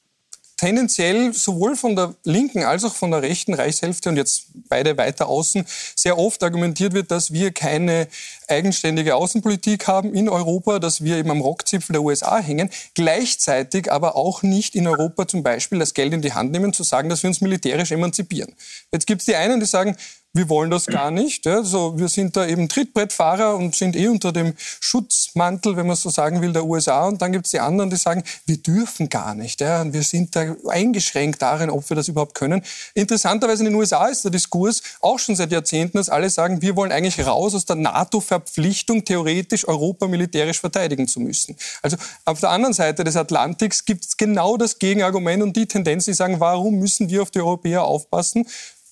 tendenziell 0.56 1.34
sowohl 1.34 1.76
von 1.76 1.96
der 1.96 2.14
linken 2.24 2.64
als 2.64 2.84
auch 2.84 2.94
von 2.94 3.10
der 3.10 3.22
rechten 3.22 3.52
Reichshälfte 3.52 4.08
und 4.08 4.16
jetzt 4.16 4.46
beide 4.68 4.96
weiter 4.96 5.28
außen 5.28 5.64
sehr 5.94 6.18
oft 6.18 6.42
argumentiert 6.42 6.94
wird, 6.94 7.10
dass 7.10 7.32
wir 7.32 7.52
keine 7.52 8.08
eigenständige 8.48 9.16
Außenpolitik 9.16 9.86
haben 9.86 10.14
in 10.14 10.28
Europa, 10.28 10.78
dass 10.78 11.04
wir 11.04 11.16
eben 11.16 11.30
am 11.30 11.40
Rockzipfel 11.40 11.92
der 11.92 12.02
USA 12.02 12.38
hängen, 12.38 12.70
gleichzeitig 12.94 13.92
aber 13.92 14.16
auch 14.16 14.42
nicht 14.42 14.74
in 14.74 14.86
Europa 14.86 15.28
zum 15.28 15.42
Beispiel 15.42 15.78
das 15.78 15.94
Geld 15.94 16.14
in 16.14 16.22
die 16.22 16.32
Hand 16.32 16.52
nehmen, 16.52 16.72
zu 16.72 16.84
sagen, 16.84 17.08
dass 17.08 17.22
wir 17.22 17.28
uns 17.28 17.40
militärisch 17.40 17.92
emanzipieren. 17.92 18.54
Jetzt 18.92 19.06
gibt 19.06 19.20
es 19.20 19.26
die 19.26 19.36
einen, 19.36 19.60
die 19.60 19.66
sagen, 19.66 19.96
wir 20.36 20.48
wollen 20.48 20.70
das 20.70 20.86
gar 20.86 21.10
nicht. 21.10 21.46
Ja. 21.46 21.56
Also 21.56 21.98
wir 21.98 22.08
sind 22.08 22.36
da 22.36 22.46
eben 22.46 22.68
Trittbrettfahrer 22.68 23.56
und 23.56 23.74
sind 23.74 23.96
eh 23.96 24.08
unter 24.08 24.32
dem 24.32 24.54
Schutzmantel, 24.56 25.76
wenn 25.76 25.86
man 25.86 25.96
so 25.96 26.10
sagen 26.10 26.42
will, 26.42 26.52
der 26.52 26.64
USA. 26.64 27.06
Und 27.06 27.22
dann 27.22 27.32
gibt 27.32 27.46
es 27.46 27.52
die 27.52 27.60
anderen, 27.60 27.90
die 27.90 27.96
sagen, 27.96 28.22
wir 28.46 28.58
dürfen 28.58 29.08
gar 29.08 29.34
nicht. 29.34 29.60
Ja. 29.60 29.82
Und 29.82 29.92
wir 29.92 30.02
sind 30.02 30.36
da 30.36 30.54
eingeschränkt 30.68 31.42
darin, 31.42 31.70
ob 31.70 31.88
wir 31.88 31.96
das 31.96 32.08
überhaupt 32.08 32.34
können. 32.34 32.62
Interessanterweise 32.94 33.64
in 33.64 33.70
den 33.70 33.74
USA 33.74 34.06
ist 34.06 34.24
der 34.24 34.30
Diskurs 34.30 34.82
auch 35.00 35.18
schon 35.18 35.36
seit 35.36 35.52
Jahrzehnten, 35.52 35.98
dass 35.98 36.08
alle 36.08 36.30
sagen, 36.30 36.62
wir 36.62 36.76
wollen 36.76 36.92
eigentlich 36.92 37.26
raus 37.26 37.54
aus 37.54 37.64
der 37.64 37.76
NATO-Verpflichtung, 37.76 39.04
theoretisch 39.04 39.66
Europa 39.66 40.06
militärisch 40.06 40.60
verteidigen 40.60 41.08
zu 41.08 41.20
müssen. 41.20 41.56
Also 41.82 41.96
auf 42.24 42.40
der 42.40 42.50
anderen 42.50 42.74
Seite 42.74 43.04
des 43.04 43.16
Atlantiks 43.16 43.84
gibt 43.84 44.04
es 44.04 44.16
genau 44.16 44.56
das 44.56 44.78
Gegenargument 44.78 45.42
und 45.42 45.56
die 45.56 45.66
Tendenz, 45.66 46.04
die 46.04 46.14
sagen, 46.14 46.40
warum 46.40 46.78
müssen 46.78 47.08
wir 47.08 47.22
auf 47.22 47.30
die 47.30 47.40
Europäer 47.40 47.84
aufpassen? 47.84 48.46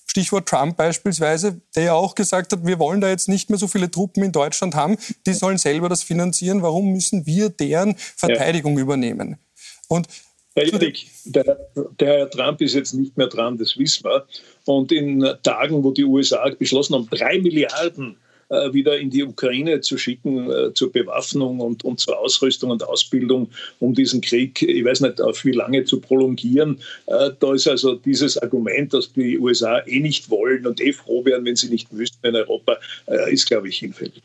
Stichwort 0.05 0.47
Trump 0.47 0.77
beispielsweise, 0.77 1.61
der 1.75 1.83
ja 1.83 1.93
auch 1.93 2.15
gesagt 2.15 2.51
hat, 2.51 2.65
wir 2.65 2.79
wollen 2.79 3.01
da 3.01 3.09
jetzt 3.09 3.27
nicht 3.27 3.49
mehr 3.49 3.59
so 3.59 3.67
viele 3.67 3.89
Truppen 3.89 4.23
in 4.23 4.31
Deutschland 4.31 4.75
haben, 4.75 4.97
die 5.25 5.33
sollen 5.33 5.57
selber 5.57 5.89
das 5.89 6.03
finanzieren. 6.03 6.61
Warum 6.61 6.93
müssen 6.93 7.25
wir 7.25 7.49
deren 7.49 7.95
Verteidigung 7.97 8.77
ja. 8.77 8.83
übernehmen? 8.83 9.37
Und 9.87 10.07
Judek, 10.57 11.05
der, 11.25 11.57
der 11.99 12.07
Herr 12.07 12.29
Trump 12.29 12.61
ist 12.61 12.75
jetzt 12.75 12.93
nicht 12.93 13.17
mehr 13.17 13.27
dran, 13.27 13.57
das 13.57 13.77
wissen 13.77 14.05
wir. 14.05 14.25
Und 14.65 14.91
in 14.91 15.21
Tagen, 15.43 15.83
wo 15.83 15.91
die 15.91 16.05
USA 16.05 16.49
beschlossen 16.57 16.95
haben, 16.95 17.09
drei 17.09 17.39
Milliarden 17.39 18.17
wieder 18.73 18.97
in 18.97 19.09
die 19.09 19.23
Ukraine 19.23 19.81
zu 19.81 19.97
schicken 19.97 20.49
äh, 20.49 20.73
zur 20.73 20.91
Bewaffnung 20.91 21.59
und, 21.59 21.83
und 21.83 21.99
zur 21.99 22.17
Ausrüstung 22.19 22.71
und 22.71 22.83
Ausbildung, 22.83 23.49
um 23.79 23.93
diesen 23.93 24.21
Krieg, 24.21 24.61
ich 24.61 24.83
weiß 24.83 25.01
nicht, 25.01 25.21
auf 25.21 25.43
wie 25.45 25.51
lange 25.51 25.83
zu 25.85 25.99
prolongieren. 25.99 26.79
Äh, 27.07 27.31
da 27.39 27.53
ist 27.53 27.67
also 27.67 27.95
dieses 27.95 28.37
Argument, 28.37 28.93
dass 28.93 29.13
die 29.13 29.37
USA 29.39 29.79
eh 29.85 29.99
nicht 29.99 30.29
wollen 30.29 30.65
und 30.65 30.81
eh 30.81 30.93
froh 30.93 31.23
wären, 31.25 31.45
wenn 31.45 31.55
sie 31.55 31.69
nicht 31.69 31.87
wüssten 31.91 32.25
in 32.27 32.35
Europa, 32.35 32.77
ist, 33.29 33.45
glaube 33.45 33.69
ich, 33.69 33.77
hinfällig. 33.77 34.21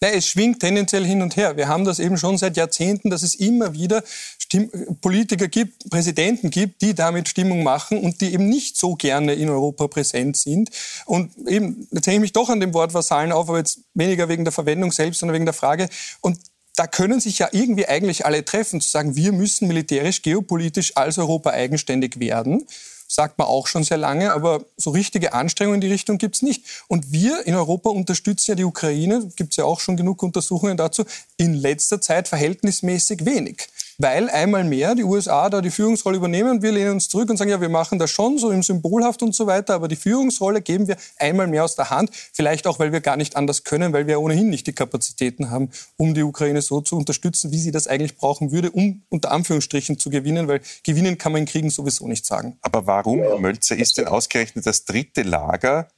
Nein, 0.00 0.14
es 0.14 0.28
schwingt 0.28 0.60
tendenziell 0.60 1.04
hin 1.04 1.22
und 1.22 1.36
her. 1.36 1.56
Wir 1.56 1.66
haben 1.66 1.84
das 1.84 1.98
eben 1.98 2.16
schon 2.18 2.38
seit 2.38 2.56
Jahrzehnten, 2.56 3.10
dass 3.10 3.24
es 3.24 3.34
immer 3.34 3.72
wieder 3.72 4.04
Stimm 4.38 4.70
Politiker 5.00 5.48
gibt, 5.48 5.90
Präsidenten 5.90 6.50
gibt, 6.50 6.82
die 6.82 6.94
damit 6.94 7.28
Stimmung 7.28 7.64
machen 7.64 7.98
und 7.98 8.20
die 8.20 8.32
eben 8.32 8.48
nicht 8.48 8.76
so 8.76 8.94
gerne 8.94 9.34
in 9.34 9.48
Europa 9.48 9.88
präsent 9.88 10.36
sind. 10.36 10.70
Und 11.04 11.32
eben, 11.48 11.88
jetzt 11.90 12.06
hänge 12.06 12.16
ich 12.16 12.20
mich 12.20 12.32
doch 12.32 12.48
an 12.48 12.60
dem 12.60 12.74
Wort 12.74 12.94
Vasallen 12.94 13.32
auf, 13.32 13.48
aber 13.48 13.58
jetzt 13.58 13.80
weniger 13.94 14.28
wegen 14.28 14.44
der 14.44 14.52
Verwendung 14.52 14.92
selbst, 14.92 15.18
sondern 15.18 15.34
wegen 15.34 15.46
der 15.46 15.54
Frage. 15.54 15.88
Und 16.20 16.38
da 16.76 16.86
können 16.86 17.18
sich 17.18 17.40
ja 17.40 17.48
irgendwie 17.50 17.86
eigentlich 17.86 18.24
alle 18.24 18.44
treffen, 18.44 18.80
zu 18.80 18.88
sagen, 18.88 19.16
wir 19.16 19.32
müssen 19.32 19.66
militärisch, 19.66 20.22
geopolitisch 20.22 20.96
als 20.96 21.18
Europa 21.18 21.50
eigenständig 21.50 22.20
werden 22.20 22.66
sagt 23.08 23.38
man 23.38 23.48
auch 23.48 23.66
schon 23.66 23.82
sehr 23.82 23.96
lange, 23.96 24.32
aber 24.32 24.64
so 24.76 24.90
richtige 24.90 25.32
Anstrengungen 25.32 25.76
in 25.76 25.80
die 25.80 25.92
Richtung 25.92 26.18
gibt 26.18 26.36
es 26.36 26.42
nicht. 26.42 26.64
Und 26.86 27.10
wir 27.10 27.46
in 27.46 27.54
Europa 27.54 27.90
unterstützen 27.90 28.52
ja 28.52 28.54
die 28.54 28.64
Ukraine, 28.64 29.30
gibt 29.34 29.54
es 29.54 29.56
ja 29.56 29.64
auch 29.64 29.80
schon 29.80 29.96
genug 29.96 30.22
Untersuchungen 30.22 30.76
dazu, 30.76 31.04
in 31.38 31.54
letzter 31.54 32.00
Zeit 32.00 32.28
verhältnismäßig 32.28 33.24
wenig 33.24 33.68
weil 33.98 34.30
einmal 34.30 34.62
mehr 34.62 34.94
die 34.94 35.02
USA 35.02 35.50
da 35.50 35.60
die 35.60 35.70
Führungsrolle 35.70 36.16
übernehmen. 36.16 36.62
Wir 36.62 36.70
lehnen 36.70 36.92
uns 36.92 37.08
zurück 37.08 37.28
und 37.30 37.36
sagen, 37.36 37.50
ja, 37.50 37.60
wir 37.60 37.68
machen 37.68 37.98
das 37.98 38.10
schon 38.10 38.38
so 38.38 38.50
im 38.50 38.62
Symbolhaft 38.62 39.22
und 39.22 39.34
so 39.34 39.48
weiter, 39.48 39.74
aber 39.74 39.88
die 39.88 39.96
Führungsrolle 39.96 40.62
geben 40.62 40.86
wir 40.86 40.96
einmal 41.18 41.48
mehr 41.48 41.64
aus 41.64 41.74
der 41.74 41.90
Hand. 41.90 42.10
Vielleicht 42.32 42.68
auch, 42.68 42.78
weil 42.78 42.92
wir 42.92 43.00
gar 43.00 43.16
nicht 43.16 43.34
anders 43.34 43.64
können, 43.64 43.92
weil 43.92 44.06
wir 44.06 44.20
ohnehin 44.20 44.50
nicht 44.50 44.68
die 44.68 44.72
Kapazitäten 44.72 45.50
haben, 45.50 45.70
um 45.96 46.14
die 46.14 46.22
Ukraine 46.22 46.62
so 46.62 46.80
zu 46.80 46.96
unterstützen, 46.96 47.50
wie 47.50 47.58
sie 47.58 47.72
das 47.72 47.88
eigentlich 47.88 48.16
brauchen 48.16 48.52
würde, 48.52 48.70
um 48.70 49.02
unter 49.08 49.32
Anführungsstrichen 49.32 49.98
zu 49.98 50.10
gewinnen, 50.10 50.46
weil 50.46 50.60
gewinnen 50.84 51.18
kann 51.18 51.32
man 51.32 51.40
in 51.40 51.46
Kriegen 51.46 51.70
sowieso 51.70 52.06
nicht 52.06 52.24
sagen. 52.24 52.56
Aber 52.62 52.86
warum, 52.86 53.18
Herr 53.18 53.40
Mölzer, 53.40 53.76
ist 53.76 53.98
denn 53.98 54.06
ausgerechnet 54.06 54.64
das 54.64 54.84
dritte 54.84 55.22
Lager, 55.22 55.88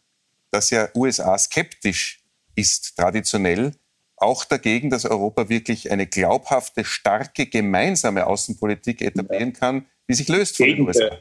das 0.51 0.71
ja 0.71 0.89
USA 0.95 1.37
skeptisch 1.37 2.21
ist, 2.57 2.97
traditionell, 2.97 3.73
auch 4.21 4.45
dagegen, 4.45 4.91
dass 4.91 5.05
Europa 5.05 5.49
wirklich 5.49 5.91
eine 5.91 6.07
glaubhafte, 6.07 6.85
starke, 6.85 7.47
gemeinsame 7.47 8.27
Außenpolitik 8.27 9.03
etablieren 9.03 9.53
kann, 9.53 9.87
die 10.09 10.15
sich 10.15 10.29
löst 10.29 10.57
von 10.57 10.67
den 10.67 10.87
USA. 10.87 11.19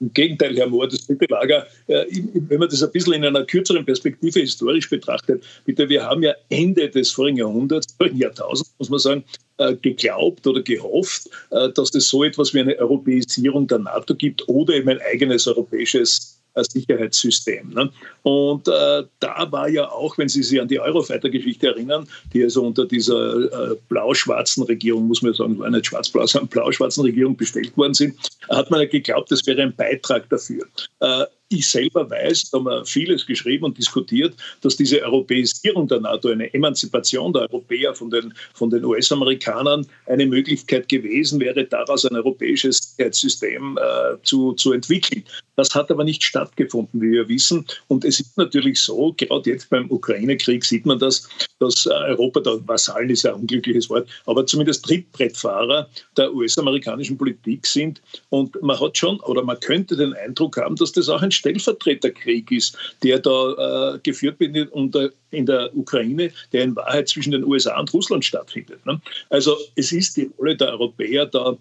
Im 0.00 0.12
Gegenteil, 0.12 0.56
Herr 0.56 0.68
Mohr, 0.68 0.86
das 0.86 1.06
dritte 1.06 1.26
Lager, 1.28 1.66
äh, 1.88 2.04
wenn 2.34 2.60
man 2.60 2.68
das 2.68 2.84
ein 2.84 2.92
bisschen 2.92 3.14
in 3.14 3.24
einer 3.24 3.44
kürzeren 3.44 3.84
Perspektive 3.84 4.38
historisch 4.38 4.88
betrachtet, 4.88 5.42
bitte, 5.64 5.88
wir 5.88 6.04
haben 6.04 6.22
ja 6.22 6.34
Ende 6.50 6.88
des 6.88 7.10
vorigen 7.10 7.38
Jahrhunderts, 7.38 7.94
vorigen 7.96 8.18
Jahrtausends, 8.18 8.72
muss 8.78 8.90
man 8.90 9.00
sagen, 9.00 9.24
äh, 9.56 9.74
geglaubt 9.74 10.46
oder 10.46 10.62
gehofft, 10.62 11.28
äh, 11.50 11.70
dass 11.70 11.92
es 11.94 12.08
so 12.08 12.22
etwas 12.22 12.54
wie 12.54 12.60
eine 12.60 12.76
Europäisierung 12.76 13.66
der 13.66 13.80
NATO 13.80 14.14
gibt 14.14 14.48
oder 14.48 14.74
eben 14.74 14.88
ein 14.88 15.00
eigenes 15.00 15.48
europäisches 15.48 16.37
Sicherheitssystem. 16.56 17.70
Ne? 17.70 17.90
Und 18.22 18.68
äh, 18.68 19.04
da 19.20 19.46
war 19.50 19.68
ja 19.68 19.90
auch, 19.90 20.18
wenn 20.18 20.28
Sie 20.28 20.42
sich 20.42 20.60
an 20.60 20.68
die 20.68 20.80
Eurofighter-Geschichte 20.80 21.68
erinnern, 21.68 22.08
die 22.32 22.42
also 22.42 22.64
unter 22.64 22.84
dieser 22.84 23.70
äh, 23.70 23.76
blau-schwarzen 23.88 24.64
Regierung, 24.64 25.06
muss 25.06 25.22
man 25.22 25.34
sagen, 25.34 25.58
war 25.58 25.70
nicht 25.70 25.86
schwarz-blau, 25.86 26.26
sondern 26.26 26.48
blau-schwarzen 26.48 27.02
Regierung 27.02 27.36
bestellt 27.36 27.76
worden 27.76 27.94
sind, 27.94 28.18
hat 28.50 28.70
man 28.70 28.80
ja 28.80 28.86
geglaubt, 28.86 29.30
das 29.30 29.46
wäre 29.46 29.62
ein 29.62 29.74
Beitrag 29.74 30.28
dafür. 30.28 30.64
Äh, 31.00 31.24
ich 31.48 31.68
selber 31.68 32.08
weiß, 32.10 32.50
da 32.50 32.58
haben 32.58 32.66
wir 32.66 32.84
vieles 32.84 33.26
geschrieben 33.26 33.64
und 33.64 33.78
diskutiert, 33.78 34.34
dass 34.60 34.76
diese 34.76 35.02
Europäisierung 35.02 35.88
der 35.88 36.00
NATO, 36.00 36.28
eine 36.28 36.52
Emanzipation 36.52 37.32
der 37.32 37.42
Europäer 37.42 37.94
von 37.94 38.10
den, 38.10 38.34
von 38.54 38.70
den 38.70 38.84
US-Amerikanern 38.84 39.86
eine 40.06 40.26
Möglichkeit 40.26 40.88
gewesen 40.88 41.40
wäre, 41.40 41.64
daraus 41.64 42.04
ein 42.04 42.16
europäisches 42.16 42.94
Sicherheitssystem 42.96 43.78
äh, 43.78 44.16
zu, 44.24 44.52
zu 44.52 44.72
entwickeln. 44.72 45.24
Das 45.56 45.74
hat 45.74 45.90
aber 45.90 46.04
nicht 46.04 46.22
stattgefunden, 46.22 47.00
wie 47.00 47.12
wir 47.12 47.28
wissen. 47.28 47.66
Und 47.88 48.04
es 48.04 48.20
ist 48.20 48.36
natürlich 48.36 48.80
so, 48.80 49.14
gerade 49.16 49.50
jetzt 49.50 49.70
beim 49.70 49.90
Ukraine-Krieg 49.90 50.64
sieht 50.64 50.86
man 50.86 50.98
das, 50.98 51.28
dass 51.58 51.86
Europa, 51.86 52.40
der 52.40 52.66
Vasallen 52.68 53.10
ist 53.10 53.24
ja 53.24 53.34
ein 53.34 53.40
unglückliches 53.40 53.90
Wort, 53.90 54.08
aber 54.26 54.46
zumindest 54.46 54.84
Trittbrettfahrer 54.84 55.88
der 56.16 56.32
US-amerikanischen 56.32 57.18
Politik 57.18 57.66
sind. 57.66 58.00
Und 58.28 58.60
man 58.62 58.78
hat 58.78 58.96
schon, 58.96 59.18
oder 59.20 59.42
man 59.42 59.58
könnte 59.58 59.96
den 59.96 60.12
Eindruck 60.14 60.58
haben, 60.58 60.76
dass 60.76 60.92
das 60.92 61.08
auch 61.08 61.22
ein 61.22 61.32
Stellvertreterkrieg 61.38 62.50
ist, 62.50 62.76
der 63.02 63.18
da 63.18 63.94
äh, 63.94 63.98
geführt 64.02 64.38
wird 64.40 64.56
in 64.56 64.90
der, 64.92 65.10
in 65.30 65.46
der 65.46 65.76
Ukraine, 65.76 66.30
der 66.52 66.64
in 66.64 66.76
Wahrheit 66.76 67.08
zwischen 67.08 67.32
den 67.32 67.44
USA 67.44 67.78
und 67.78 67.92
Russland 67.92 68.24
stattfindet. 68.24 68.84
Ne? 68.86 69.00
Also 69.30 69.56
es 69.76 69.92
ist 69.92 70.16
die 70.16 70.30
Rolle 70.38 70.56
der 70.56 70.68
Europäer 70.68 71.26
da 71.26 71.56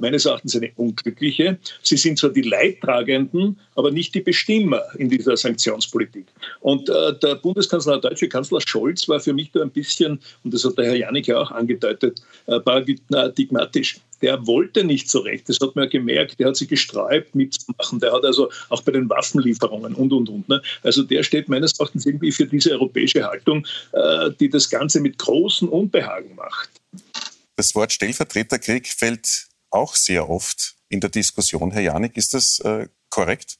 meines 0.00 0.26
Erachtens 0.26 0.56
eine 0.56 0.70
unglückliche. 0.76 1.58
Sie 1.82 1.96
sind 1.96 2.18
zwar 2.18 2.30
die 2.30 2.42
Leidtragenden, 2.42 3.58
aber 3.74 3.90
nicht 3.90 4.14
die 4.14 4.20
Bestimmer 4.20 4.82
in 4.96 5.08
dieser 5.08 5.36
Sanktionspolitik. 5.36 6.26
Und 6.60 6.88
äh, 6.88 7.18
der 7.22 7.36
Bundeskanzler, 7.36 8.00
der 8.00 8.10
deutsche 8.10 8.28
Kanzler 8.28 8.60
Scholz 8.60 9.08
war 9.08 9.20
für 9.20 9.32
mich 9.32 9.50
da 9.52 9.62
ein 9.62 9.70
bisschen, 9.70 10.20
und 10.44 10.54
das 10.54 10.64
hat 10.64 10.78
der 10.78 10.86
Herr 10.86 10.96
Janik 10.96 11.28
ja 11.28 11.38
auch 11.38 11.50
angedeutet, 11.50 12.22
äh, 12.46 12.60
paradigmatisch. 12.60 14.00
Der 14.20 14.44
wollte 14.48 14.82
nicht 14.82 15.08
so 15.08 15.20
recht, 15.20 15.48
das 15.48 15.60
hat 15.60 15.76
man 15.76 15.84
ja 15.84 15.90
gemerkt, 15.90 16.40
der 16.40 16.48
hat 16.48 16.56
sich 16.56 16.68
gesträubt 16.68 17.36
mitzumachen, 17.36 18.00
der 18.00 18.12
hat 18.12 18.24
also 18.24 18.50
auch 18.68 18.82
bei 18.82 18.90
den 18.90 19.08
Waffenlieferungen 19.08 19.94
und, 19.94 20.12
und, 20.12 20.28
und. 20.28 20.48
Ne? 20.48 20.60
Also 20.82 21.04
der 21.04 21.22
steht 21.22 21.48
meines 21.48 21.78
Erachtens 21.78 22.04
irgendwie 22.04 22.32
für 22.32 22.46
diese 22.46 22.72
europäische 22.72 23.24
Haltung, 23.24 23.64
äh, 23.92 24.30
die 24.40 24.48
das 24.48 24.68
Ganze 24.68 25.00
mit 25.00 25.18
großem 25.18 25.68
Unbehagen 25.68 26.34
macht. 26.34 26.70
Das 27.54 27.74
Wort 27.76 27.92
Stellvertreterkrieg 27.92 28.88
fällt 28.88 29.46
auch 29.70 29.94
sehr 29.94 30.28
oft 30.28 30.76
in 30.88 31.00
der 31.00 31.10
Diskussion. 31.10 31.70
Herr 31.70 31.82
Janik, 31.82 32.16
ist 32.16 32.34
das 32.34 32.60
äh, 32.60 32.88
korrekt? 33.10 33.58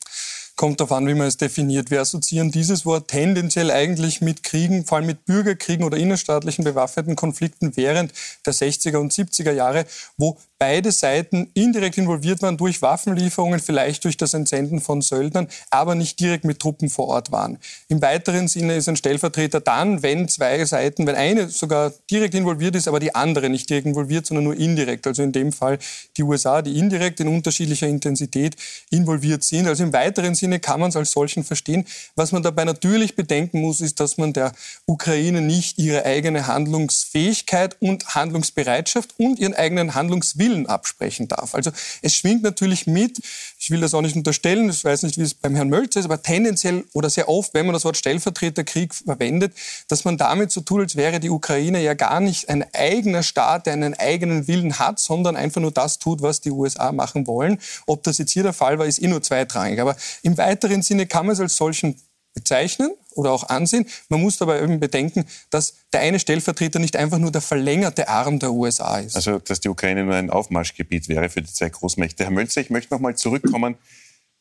Kommt 0.57 0.81
darauf 0.81 0.91
an, 0.91 1.07
wie 1.07 1.15
man 1.15 1.29
es 1.29 1.37
definiert. 1.37 1.93
Wir 1.93 2.01
assoziieren 2.01 2.51
dieses 2.51 2.85
Wort 2.85 3.07
tendenziell 3.09 3.71
eigentlich 3.71 4.21
mit 4.21 4.43
Kriegen, 4.43 4.85
vor 4.85 4.99
allem 4.99 5.07
mit 5.07 5.25
Bürgerkriegen 5.25 5.85
oder 5.85 5.97
innerstaatlichen 5.97 6.65
bewaffneten 6.65 7.15
Konflikten 7.15 7.77
während 7.77 8.13
der 8.45 8.55
60er 8.55 8.97
und 8.97 9.13
70er 9.13 9.53
Jahre, 9.53 9.87
wo 10.17 10.37
beide 10.59 10.91
Seiten 10.91 11.49
indirekt 11.55 11.99
involviert 11.99 12.43
waren 12.43 12.57
durch 12.57 12.83
Waffenlieferungen, 12.83 13.61
vielleicht 13.61 14.05
durch 14.05 14.17
das 14.17 14.35
Entsenden 14.35 14.81
von 14.81 15.01
Söldnern, 15.03 15.49
aber 15.71 15.95
nicht 15.95 16.19
direkt 16.19 16.45
mit 16.45 16.59
Truppen 16.59 16.91
vor 16.91 17.09
Ort 17.09 17.31
waren. 17.31 17.59
Im 17.89 18.03
weiteren 18.03 18.49
Sinne 18.49 18.75
ist 18.75 18.89
ein 18.89 18.97
Stellvertreter 18.97 19.61
dann, 19.61 20.03
wenn 20.03 20.29
zwei 20.29 20.65
Seiten, 20.65 21.07
wenn 21.07 21.15
eine 21.15 21.49
sogar 21.49 21.93
direkt 22.11 22.35
involviert 22.35 22.75
ist, 22.75 22.89
aber 22.89 22.99
die 22.99 23.15
andere 23.15 23.49
nicht 23.49 23.71
direkt 23.71 23.87
involviert, 23.87 24.27
sondern 24.27 24.45
nur 24.45 24.57
indirekt. 24.57 25.07
Also 25.07 25.23
in 25.23 25.33
dem 25.33 25.53
Fall 25.53 25.79
die 26.17 26.23
USA, 26.25 26.61
die 26.61 26.77
indirekt 26.77 27.21
in 27.21 27.29
unterschiedlicher 27.29 27.87
Intensität 27.87 28.57
involviert 28.91 29.45
sind. 29.45 29.69
Also 29.69 29.85
im 29.85 29.93
weiteren 29.93 30.35
Sinne 30.35 30.59
kann 30.59 30.81
man 30.81 30.91
es 30.91 30.97
als 30.97 31.13
solchen 31.13 31.45
verstehen. 31.45 31.85
Was 32.17 32.33
man 32.33 32.43
dabei 32.43 32.65
natürlich 32.65 33.15
bedenken 33.15 33.61
muss, 33.61 33.81
ist, 33.81 34.01
dass 34.01 34.19
man 34.19 34.33
der 34.33 34.53
Ukraine 34.87 35.41
nicht 35.41 35.79
ihre 35.79 36.05
eigene 36.05 36.47
Handlungsfähigkeit 36.49 37.77
und 37.81 38.15
Handlungsbereitschaft 38.15 39.15
und 39.19 39.39
ihren 39.39 39.55
eigenen 39.55 39.95
Handlungswillen 39.95 40.48
Willen 40.49 40.67
absprechen 40.67 41.29
darf. 41.29 41.55
Also 41.55 41.71
es 42.03 42.15
schwingt 42.15 42.43
natürlich 42.43 42.87
mit, 42.87 43.21
ich 43.59 43.71
will 43.71 43.81
das 43.81 43.95
auch 43.95 44.01
nicht 44.01 44.17
unterstellen, 44.17 44.71
ich 44.71 44.85
weiß 44.85 45.03
nicht, 45.03 45.19
wie 45.19 45.23
es 45.23 45.35
beim 45.35 45.55
Herrn 45.55 45.69
Mölzer 45.69 46.01
ist, 46.01 46.07
aber 46.07 46.23
tendenziell 46.23 46.85
oder 46.93 47.11
sehr 47.11 47.29
oft, 47.29 47.55
wenn 47.55 47.67
man 47.67 47.75
das 47.75 47.85
Wort 47.85 47.97
Stellvertreterkrieg 47.97 48.95
verwendet, 48.95 49.53
dass 49.89 50.05
man 50.05 50.17
damit 50.17 50.51
so 50.51 50.61
tut, 50.61 50.81
als 50.81 50.97
wäre 50.97 51.21
die 51.21 51.31
Ukraine 51.31 51.83
ja 51.83 51.95
gar 51.95 52.21
nicht 52.21 52.49
ein 52.49 52.65
eigener 52.75 53.23
Staat, 53.23 53.67
der 53.67 53.75
einen 53.75 53.95
eigenen 53.95 54.49
Willen 54.49 54.79
hat, 54.79 54.99
sondern 54.99 55.37
einfach 55.37 55.61
nur 55.61 55.73
das 55.73 55.99
tut, 55.99 56.23
was 56.23 56.41
die 56.41 56.51
USA 56.51 56.93
machen 56.93 57.27
wollen. 57.27 57.59
Ob 57.87 58.03
das 58.03 58.19
jetzt 58.19 58.33
hier 58.33 58.43
der 58.43 58.53
Fall 58.53 58.79
war, 58.79 58.87
ist 58.87 59.03
eh 59.03 59.07
nur 59.07 59.23
zweitrangig. 59.23 59.81
Aber 59.81 59.97
im 60.23 60.37
weiteren 60.39 60.83
Sinne 60.83 61.07
kann 61.07 61.27
man 61.27 61.35
es 61.35 61.41
als 61.41 61.57
solchen 61.57 62.01
bezeichnen 62.35 62.93
oder 63.19 63.33
auch 63.33 63.49
ansehen. 63.49 63.87
Man 64.09 64.23
muss 64.23 64.39
dabei 64.39 64.63
eben 64.63 64.81
bedenken, 64.81 65.27
dass 65.51 65.75
der 65.93 66.01
eine 66.01 66.19
Stellvertreter 66.21 66.79
nicht 66.79 66.97
einfach 66.97 67.19
nur 67.19 67.33
der 67.33 67.41
verlängerte 67.41 68.09
Arm 68.09 68.39
der 68.39 68.53
USA 68.53 68.99
ist. 68.99 69.17
Also, 69.17 69.39
dass 69.39 69.61
die 69.61 69.69
Ukraine 69.69 70.05
nur 70.05 70.15
ein 70.15 70.31
Aufmarschgebiet 70.31 71.09
wäre 71.09 71.29
für 71.29 71.43
die 71.43 71.53
zwei 71.53 71.69
Großmächte. 71.69 72.25
Herr 72.25 72.31
Mölzer, 72.31 72.61
ich 72.61 72.71
möchte 72.71 72.95
noch 72.95 73.01
mal 73.01 73.17
zurückkommen 73.17 73.77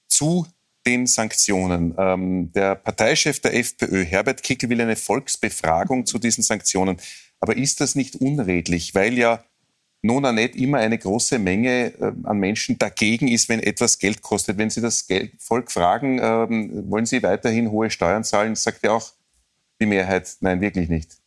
zu 0.08 0.46
den 0.86 1.08
Sanktionen. 1.08 1.96
Ähm, 1.98 2.52
der 2.54 2.76
Parteichef 2.76 3.40
der 3.42 3.56
FPÖ, 3.56 4.06
Herbert 4.06 4.44
Kickel, 4.44 4.70
will 4.70 4.80
eine 4.80 4.96
Volksbefragung 4.96 6.06
zu 6.06 6.20
diesen 6.20 6.44
Sanktionen. 6.44 6.98
Aber 7.40 7.58
ist 7.58 7.82
das 7.82 7.96
nicht 7.96 8.16
unredlich, 8.16 8.96
weil 8.96 9.18
ja 9.18 9.44
nun 10.02 10.36
nicht 10.36 10.56
immer 10.56 10.78
eine 10.78 10.98
große 10.98 11.40
Menge 11.40 11.94
äh, 12.00 12.12
an 12.24 12.38
Menschen 12.38 12.78
dagegen 12.78 13.28
ist, 13.28 13.50
wenn 13.50 13.62
etwas 13.62 14.00
Geld 14.00 14.22
kostet. 14.22 14.58
Wenn 14.58 14.70
Sie 14.70 14.82
das 14.82 15.08
Volk 15.40 15.72
fragen, 15.72 16.20
ähm, 16.22 16.90
wollen 16.90 17.06
Sie 17.06 17.24
weiterhin 17.24 17.72
hohe 17.72 17.90
Steuern 17.90 18.24
zahlen, 18.24 18.56
sagt 18.56 18.86
ja 18.86 18.92
auch 18.92 19.12
die 19.82 19.86
Mehrheit, 19.86 20.30
nein, 20.40 20.62
wirklich 20.62 20.90
nicht. 20.90 21.18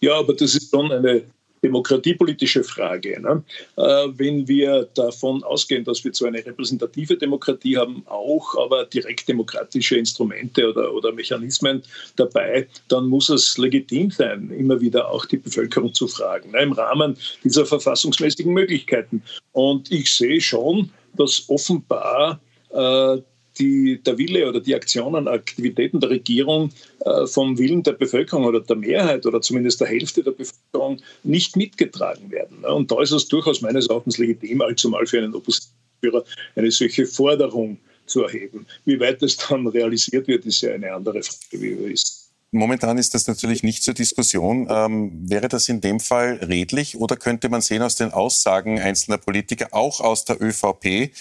Ja, 0.00 0.14
aber 0.18 0.34
das 0.34 0.54
ist 0.54 0.70
schon 0.70 0.90
eine 0.90 1.24
demokratiepolitische 1.62 2.64
Frage. 2.64 3.20
Ne? 3.20 3.42
Äh, 3.76 4.08
wenn 4.16 4.48
wir 4.48 4.88
davon 4.94 5.42
ausgehen, 5.42 5.84
dass 5.84 6.04
wir 6.04 6.12
zwar 6.12 6.28
eine 6.28 6.44
repräsentative 6.44 7.16
Demokratie 7.16 7.76
haben, 7.76 8.02
auch 8.06 8.56
aber 8.56 8.86
direktdemokratische 8.86 9.96
Instrumente 9.96 10.68
oder, 10.68 10.92
oder 10.92 11.12
Mechanismen 11.12 11.82
dabei, 12.16 12.66
dann 12.88 13.06
muss 13.06 13.28
es 13.28 13.58
legitim 13.58 14.10
sein, 14.10 14.50
immer 14.50 14.80
wieder 14.80 15.10
auch 15.10 15.26
die 15.26 15.36
Bevölkerung 15.36 15.92
zu 15.94 16.08
fragen, 16.08 16.52
ne? 16.52 16.62
im 16.62 16.72
Rahmen 16.72 17.16
dieser 17.44 17.66
verfassungsmäßigen 17.66 18.52
Möglichkeiten. 18.52 19.22
Und 19.52 19.90
ich 19.92 20.12
sehe 20.14 20.40
schon, 20.40 20.90
dass 21.16 21.44
offenbar 21.48 22.40
äh, 22.70 23.18
die, 23.60 24.02
der 24.02 24.18
Wille 24.18 24.48
oder 24.48 24.60
die 24.60 24.74
Aktionen, 24.74 25.28
Aktivitäten 25.28 26.00
der 26.00 26.10
Regierung 26.10 26.72
äh, 27.04 27.26
vom 27.26 27.58
Willen 27.58 27.82
der 27.82 27.92
Bevölkerung 27.92 28.44
oder 28.44 28.60
der 28.60 28.76
Mehrheit 28.76 29.26
oder 29.26 29.40
zumindest 29.40 29.80
der 29.80 29.88
Hälfte 29.88 30.22
der 30.22 30.32
Bevölkerung 30.32 31.00
nicht 31.22 31.56
mitgetragen 31.56 32.30
werden. 32.30 32.64
Und 32.64 32.90
da 32.90 33.00
ist 33.02 33.12
es 33.12 33.28
durchaus 33.28 33.60
meines 33.60 33.88
Erachtens 33.88 34.18
legitim, 34.18 34.62
allzumal 34.62 35.06
für 35.06 35.18
einen 35.18 35.34
Oppositionsführer 35.34 36.24
eine 36.56 36.70
solche 36.70 37.06
Forderung 37.06 37.78
zu 38.06 38.24
erheben. 38.24 38.66
Wie 38.84 38.98
weit 38.98 39.22
das 39.22 39.36
dann 39.36 39.66
realisiert 39.66 40.26
wird, 40.26 40.44
ist 40.46 40.62
ja 40.62 40.72
eine 40.72 40.92
andere 40.92 41.22
Frage, 41.22 41.62
wie 41.62 41.78
wir 41.78 41.88
wissen. 41.90 42.20
Momentan 42.52 42.98
ist 42.98 43.14
das 43.14 43.28
natürlich 43.28 43.62
nicht 43.62 43.84
zur 43.84 43.94
Diskussion. 43.94 44.66
Ähm, 44.68 45.30
wäre 45.30 45.46
das 45.48 45.68
in 45.68 45.80
dem 45.80 46.00
Fall 46.00 46.40
redlich 46.42 46.96
oder 46.96 47.16
könnte 47.16 47.48
man 47.48 47.60
sehen 47.60 47.82
aus 47.82 47.94
den 47.94 48.10
Aussagen 48.10 48.80
einzelner 48.80 49.18
Politiker, 49.18 49.68
auch 49.70 50.00
aus 50.00 50.24
der 50.24 50.42
ÖVP, 50.42 51.12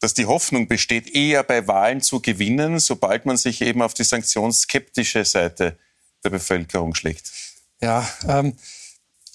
dass 0.00 0.14
die 0.14 0.26
Hoffnung 0.26 0.68
besteht, 0.68 1.14
eher 1.14 1.42
bei 1.42 1.66
Wahlen 1.66 2.00
zu 2.00 2.20
gewinnen, 2.20 2.78
sobald 2.78 3.26
man 3.26 3.36
sich 3.36 3.62
eben 3.62 3.82
auf 3.82 3.94
die 3.94 4.04
sanktionsskeptische 4.04 5.24
Seite 5.24 5.78
der 6.24 6.30
Bevölkerung 6.30 6.94
schlägt. 6.94 7.30
Ja, 7.80 8.08
ähm, 8.28 8.56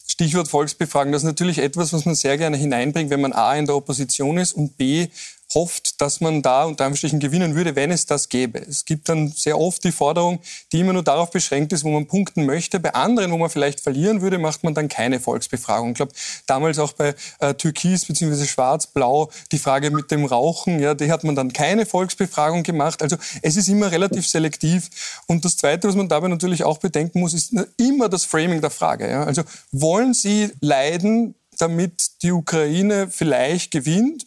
Stichwort 0.08 0.48
Volksbefragung, 0.48 1.14
das 1.14 1.24
ist 1.24 1.28
natürlich 1.28 1.58
etwas, 1.58 1.94
was 1.94 2.06
man 2.06 2.16
sehr 2.16 2.38
gerne 2.38 2.58
hineinbringt, 2.58 3.10
wenn 3.10 3.22
man 3.22 3.34
A 3.34 3.56
in 3.56 3.66
der 3.66 3.76
Opposition 3.76 4.38
ist 4.38 4.54
und 4.54 4.78
B 4.78 5.08
hofft, 5.54 6.02
dass 6.02 6.22
man 6.22 6.42
da 6.42 6.66
unter 6.66 6.86
Anführungsstrichen 6.86 7.20
gewinnen 7.20 7.56
würde, 7.56 7.76
wenn 7.76 7.92
es 7.92 8.06
das 8.06 8.30
gäbe. 8.30 8.60
Es 8.60 8.86
gibt 8.86 9.10
dann 9.10 9.30
sehr 9.30 9.60
oft 9.60 9.84
die 9.84 9.92
Forderung, 9.92 10.40
die 10.72 10.80
immer 10.80 10.94
nur 10.94 11.04
darauf 11.04 11.32
beschränkt 11.32 11.74
ist, 11.74 11.84
wo 11.84 11.90
man 11.90 12.08
punkten 12.08 12.46
möchte. 12.46 12.80
Bei 12.80 12.94
anderen, 12.94 13.32
wo 13.32 13.38
man 13.38 13.50
vielleicht 13.50 13.80
verlieren 13.80 14.22
würde, 14.22 14.38
macht 14.38 14.64
man 14.64 14.74
dann 14.74 14.88
keine 14.88 15.20
Volksbefragung. 15.20 15.90
Ich 15.90 15.96
glaube, 15.96 16.14
damals 16.48 16.80
auch 16.80 16.94
bei 16.94 17.16
äh, 17.40 17.54
Türkis 17.54 18.06
bzw. 18.06 18.46
Schwarz-Blau 18.46 19.30
die 19.52 19.60
Frage 19.60 19.92
mit 19.92 20.12
dem 20.12 20.26
Rauchen, 20.26 20.80
ja, 20.80 20.94
die 20.94 21.12
hat 21.12 21.24
man 21.24 21.36
dann 21.36 21.54
keine 21.54 21.86
Volksbefragung 21.86 22.64
gemacht. 22.64 23.02
Also 23.02 23.18
es 23.42 23.58
ist 23.58 23.68
immer 23.68 23.92
relativ 23.92 24.28
selektiv. 24.28 24.90
Und 25.28 25.46
das 25.46 25.58
Zweite, 25.58 25.88
was 25.88 25.96
man 25.96 26.08
dabei 26.08 26.28
natürlich 26.28 26.64
auch 26.64 26.78
bedenken 26.78 27.20
muss, 27.20 27.34
ist 27.34 27.54
immer 27.78 28.10
das 28.10 28.26
Framing 28.26 28.62
der 28.62 28.70
Frage. 28.70 29.10
Ja. 29.10 29.24
Also 29.24 29.44
wollen 29.72 30.14
Sie 30.14 30.52
leiden, 30.62 31.36
damit 31.58 32.24
die 32.24 32.32
Ukraine 32.32 33.08
vielleicht 33.10 33.72
gewinnt? 33.72 34.26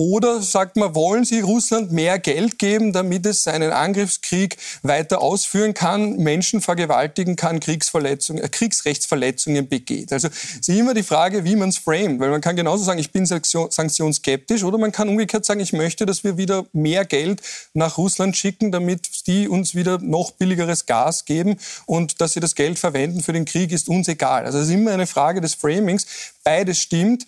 Oder 0.00 0.40
sagt 0.42 0.76
man, 0.76 0.94
wollen 0.94 1.24
Sie 1.24 1.40
Russland 1.40 1.90
mehr 1.90 2.20
Geld 2.20 2.60
geben, 2.60 2.92
damit 2.92 3.26
es 3.26 3.42
seinen 3.42 3.72
Angriffskrieg 3.72 4.56
weiter 4.84 5.20
ausführen 5.20 5.74
kann, 5.74 6.18
Menschen 6.18 6.60
vergewaltigen 6.60 7.34
kann, 7.34 7.58
Kriegsverletzungen, 7.58 8.44
äh, 8.44 8.48
Kriegsrechtsverletzungen 8.48 9.68
begeht? 9.68 10.12
Also 10.12 10.28
es 10.28 10.60
ist 10.60 10.68
immer 10.68 10.94
die 10.94 11.02
Frage, 11.02 11.42
wie 11.42 11.56
man 11.56 11.70
es 11.70 11.78
framet. 11.78 12.20
Weil 12.20 12.30
man 12.30 12.40
kann 12.40 12.54
genauso 12.54 12.84
sagen, 12.84 13.00
ich 13.00 13.10
bin 13.10 13.26
sanktionsskeptisch 13.26 14.62
oder 14.62 14.78
man 14.78 14.92
kann 14.92 15.08
umgekehrt 15.08 15.44
sagen, 15.44 15.58
ich 15.58 15.72
möchte, 15.72 16.06
dass 16.06 16.22
wir 16.22 16.36
wieder 16.36 16.64
mehr 16.72 17.04
Geld 17.04 17.42
nach 17.74 17.98
Russland 17.98 18.36
schicken, 18.36 18.70
damit 18.70 19.26
die 19.26 19.48
uns 19.48 19.74
wieder 19.74 19.98
noch 19.98 20.30
billigeres 20.30 20.86
Gas 20.86 21.24
geben 21.24 21.56
und 21.86 22.20
dass 22.20 22.34
sie 22.34 22.40
das 22.40 22.54
Geld 22.54 22.78
verwenden 22.78 23.20
für 23.20 23.32
den 23.32 23.46
Krieg 23.46 23.72
ist 23.72 23.88
uns 23.88 24.06
egal. 24.06 24.44
Also 24.44 24.58
es 24.58 24.68
ist 24.68 24.74
immer 24.74 24.92
eine 24.92 25.08
Frage 25.08 25.40
des 25.40 25.54
Framings. 25.54 26.06
Beides 26.44 26.78
stimmt. 26.78 27.26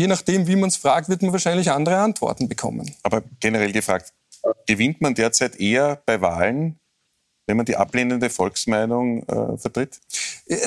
Äh, 0.00 0.02
je 0.02 0.06
nachdem, 0.06 0.46
wie 0.46 0.56
man 0.56 0.68
es 0.68 0.76
fragt, 0.76 1.08
wird 1.08 1.22
man 1.22 1.32
wahrscheinlich 1.32 1.70
andere 1.70 1.98
Antworten 1.98 2.48
bekommen. 2.48 2.94
Aber 3.02 3.22
generell 3.40 3.72
gefragt, 3.72 4.12
gewinnt 4.66 5.00
man 5.00 5.14
derzeit 5.14 5.60
eher 5.60 6.02
bei 6.06 6.20
Wahlen, 6.20 6.78
wenn 7.46 7.56
man 7.56 7.66
die 7.66 7.76
ablehnende 7.76 8.30
Volksmeinung 8.30 9.22
äh, 9.24 9.58
vertritt? 9.58 10.00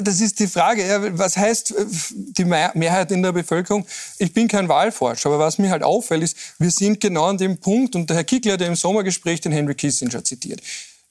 Das 0.02 0.22
ist 0.22 0.40
die 0.40 0.48
Frage. 0.48 0.86
Ja, 0.86 1.18
was 1.18 1.38
heißt 1.38 1.72
äh, 1.72 1.86
die 2.12 2.46
Mehrheit 2.46 3.12
in 3.12 3.24
der 3.24 3.32
Bevölkerung? 3.32 3.86
Ich 4.18 4.34
bin 4.34 4.48
kein 4.48 4.68
Wahlforscher, 4.68 5.30
aber 5.30 5.40
was 5.40 5.58
mir 5.58 5.70
halt 5.70 5.84
auffällt, 5.84 6.24
ist, 6.24 6.38
wir 6.60 6.72
sind 6.72 7.00
genau 7.00 7.26
an 7.26 7.38
dem 7.38 7.58
Punkt, 7.58 7.96
und 7.96 8.10
der 8.10 8.18
Herr 8.18 8.24
Kickler 8.24 8.54
hat 8.54 8.62
ja 8.62 8.68
im 8.68 8.76
Sommergespräch 8.76 9.42
den 9.42 9.52
Henry 9.52 9.76
Kissinger 9.76 10.24
zitiert. 10.24 10.62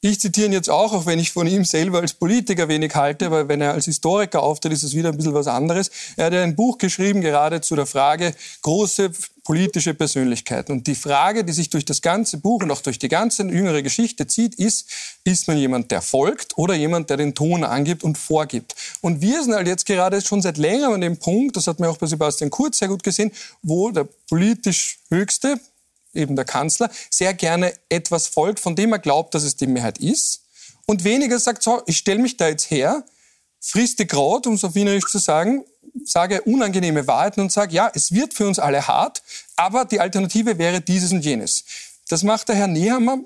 Ich 0.05 0.19
zitiere 0.19 0.47
ihn 0.47 0.53
jetzt 0.53 0.69
auch, 0.69 0.93
auch 0.93 1.07
wenn 1.07 1.21
ich 1.21 1.31
von 1.31 1.47
ihm 1.47 1.65
selber 1.65 2.01
als 2.01 2.13
Politiker 2.13 2.67
wenig 2.67 2.93
halte, 2.97 3.31
weil 3.31 3.47
wenn 3.47 3.61
er 3.61 3.75
als 3.75 3.85
Historiker 3.85 4.43
auftritt, 4.43 4.73
ist 4.73 4.83
es 4.83 4.97
wieder 4.97 5.11
ein 5.11 5.17
bisschen 5.17 5.33
was 5.33 5.47
anderes. 5.47 5.93
Er 6.17 6.27
hat 6.27 6.33
ja 6.33 6.43
ein 6.43 6.57
Buch 6.57 6.77
geschrieben, 6.79 7.21
gerade 7.21 7.61
zu 7.61 7.77
der 7.77 7.87
Frage 7.87 8.35
große 8.63 9.13
politische 9.45 9.95
Persönlichkeiten. 9.95 10.73
Und 10.73 10.89
die 10.89 10.97
Frage, 10.97 11.45
die 11.45 11.53
sich 11.53 11.71
durch 11.71 11.85
das 11.85 12.03
ganze 12.03 12.39
Buch 12.39 12.65
und 12.65 12.73
auch 12.73 12.81
durch 12.81 12.99
die 12.99 13.09
ganze 13.09 13.45
jüngere 13.45 13.81
Geschichte 13.83 14.27
zieht, 14.27 14.57
ist, 14.57 14.91
ist 15.23 15.47
man 15.47 15.57
jemand, 15.57 15.93
der 15.93 16.03
folgt 16.03 16.59
oder 16.59 16.75
jemand, 16.75 17.09
der 17.09 17.17
den 17.17 17.37
Ton 17.37 17.63
angibt 17.63 18.03
und 18.03 18.19
vorgibt? 18.19 18.75
Und 19.03 19.21
wir 19.21 19.41
sind 19.45 19.55
halt 19.55 19.69
jetzt 19.69 19.87
gerade 19.87 20.21
schon 20.21 20.43
seit 20.43 20.59
längerem 20.59 20.95
an 20.95 21.01
dem 21.01 21.17
Punkt, 21.17 21.57
das 21.57 21.69
hat 21.69 21.79
man 21.79 21.89
auch 21.89 21.99
bei 21.99 22.09
Sebastian 22.09 22.51
Kurz 22.51 22.79
sehr 22.79 22.89
gut 22.89 23.05
gesehen, 23.05 23.31
wo 23.63 23.93
der 23.93 24.09
politisch 24.29 24.99
Höchste, 25.11 25.61
eben 26.15 26.37
der 26.37 26.45
Kanzler, 26.45 26.91
sehr 27.11 27.35
gerne 27.35 27.73
etwas 27.89 28.27
folgt, 28.27 28.61
von 28.61 28.77
dem 28.77 28.93
er 28.93 28.99
glaubt, 28.99 29.35
dass 29.35 29.43
es 29.43 29.57
die 29.57 29.67
Mehrheit 29.67 29.99
ist. 29.99 30.43
Und 30.87 31.05
weniger 31.05 31.39
sagt, 31.39 31.63
so, 31.63 31.83
ich 31.87 31.97
stelle 31.97 32.21
mich 32.21 32.37
da 32.37 32.49
jetzt 32.49 32.71
her, 32.71 33.05
frisst 33.61 33.99
die 33.99 34.07
Kraut, 34.07 34.47
um 34.47 34.55
es 34.55 34.65
auf 34.65 34.75
Wienerisch 34.75 35.07
zu 35.07 35.19
sagen, 35.19 35.65
sage 36.05 36.43
unangenehme 36.43 37.07
Wahrheiten 37.07 37.41
und 37.41 37.53
sage, 37.53 37.75
ja, 37.75 37.91
es 37.95 38.13
wird 38.13 38.35
für 38.35 38.47
uns 38.47 38.59
alle 38.59 38.87
hart, 38.87 39.23
aber 39.57 39.85
die 39.85 40.01
Alternative 40.01 40.59
wäre 40.59 40.81
dieses 40.81 41.13
und 41.13 41.25
jenes. 41.25 41.65
Das 42.09 42.23
macht 42.23 42.49
der 42.49 42.57
Herr 42.57 42.67
Nehammer 42.67 43.19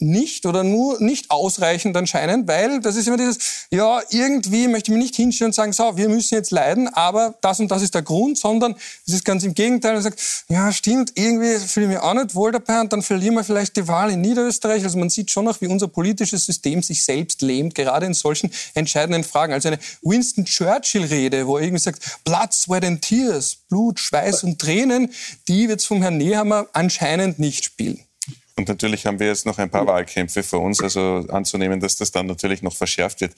nicht 0.00 0.44
oder 0.46 0.64
nur 0.64 1.00
nicht 1.00 1.30
ausreichend 1.30 1.96
anscheinend, 1.96 2.48
weil 2.48 2.80
das 2.80 2.96
ist 2.96 3.06
immer 3.06 3.16
dieses, 3.16 3.66
ja, 3.70 4.02
irgendwie 4.10 4.66
möchte 4.66 4.90
ich 4.90 4.96
mich 4.96 5.04
nicht 5.04 5.16
hinstellen 5.16 5.50
und 5.50 5.54
sagen, 5.54 5.72
so, 5.72 5.96
wir 5.96 6.08
müssen 6.08 6.34
jetzt 6.34 6.50
leiden, 6.50 6.88
aber 6.88 7.34
das 7.40 7.60
und 7.60 7.70
das 7.70 7.82
ist 7.82 7.94
der 7.94 8.02
Grund, 8.02 8.36
sondern 8.36 8.74
es 9.06 9.14
ist 9.14 9.24
ganz 9.24 9.44
im 9.44 9.54
Gegenteil, 9.54 9.94
er 9.94 10.02
sagt, 10.02 10.20
ja, 10.48 10.72
stimmt, 10.72 11.12
irgendwie 11.14 11.58
fühle 11.58 11.86
ich 11.86 11.92
mich 11.92 12.00
auch 12.00 12.14
nicht 12.14 12.34
wohl 12.34 12.50
dabei 12.50 12.80
und 12.80 12.92
dann 12.92 13.02
verlieren 13.02 13.34
wir 13.34 13.44
vielleicht 13.44 13.76
die 13.76 13.86
Wahl 13.86 14.10
in 14.10 14.20
Niederösterreich. 14.20 14.82
Also 14.82 14.98
man 14.98 15.10
sieht 15.10 15.30
schon 15.30 15.44
noch, 15.44 15.60
wie 15.60 15.68
unser 15.68 15.88
politisches 15.88 16.44
System 16.44 16.82
sich 16.82 17.04
selbst 17.04 17.42
lähmt, 17.42 17.74
gerade 17.74 18.06
in 18.06 18.14
solchen 18.14 18.50
entscheidenden 18.74 19.22
Fragen. 19.22 19.52
Also 19.52 19.68
eine 19.68 19.78
Winston 20.02 20.44
Churchill-Rede, 20.44 21.46
wo 21.46 21.56
er 21.56 21.64
irgendwie 21.64 21.82
sagt, 21.82 22.00
Blood, 22.24 22.52
Sweat 22.52 22.84
and 22.84 23.00
Tears, 23.00 23.58
Blut, 23.68 24.00
Schweiß 24.00 24.42
und 24.42 24.58
Tränen, 24.58 25.12
die 25.46 25.68
wird 25.68 25.82
vom 25.82 26.02
Herrn 26.02 26.18
Nehammer 26.18 26.66
anscheinend 26.72 27.38
nicht 27.38 27.64
spielen. 27.64 28.00
Und 28.56 28.68
natürlich 28.68 29.04
haben 29.06 29.18
wir 29.18 29.26
jetzt 29.26 29.46
noch 29.46 29.58
ein 29.58 29.70
paar 29.70 29.86
Wahlkämpfe 29.86 30.42
vor 30.42 30.60
uns, 30.60 30.80
also 30.80 31.26
anzunehmen, 31.28 31.80
dass 31.80 31.96
das 31.96 32.12
dann 32.12 32.26
natürlich 32.26 32.62
noch 32.62 32.74
verschärft 32.74 33.20
wird. 33.20 33.32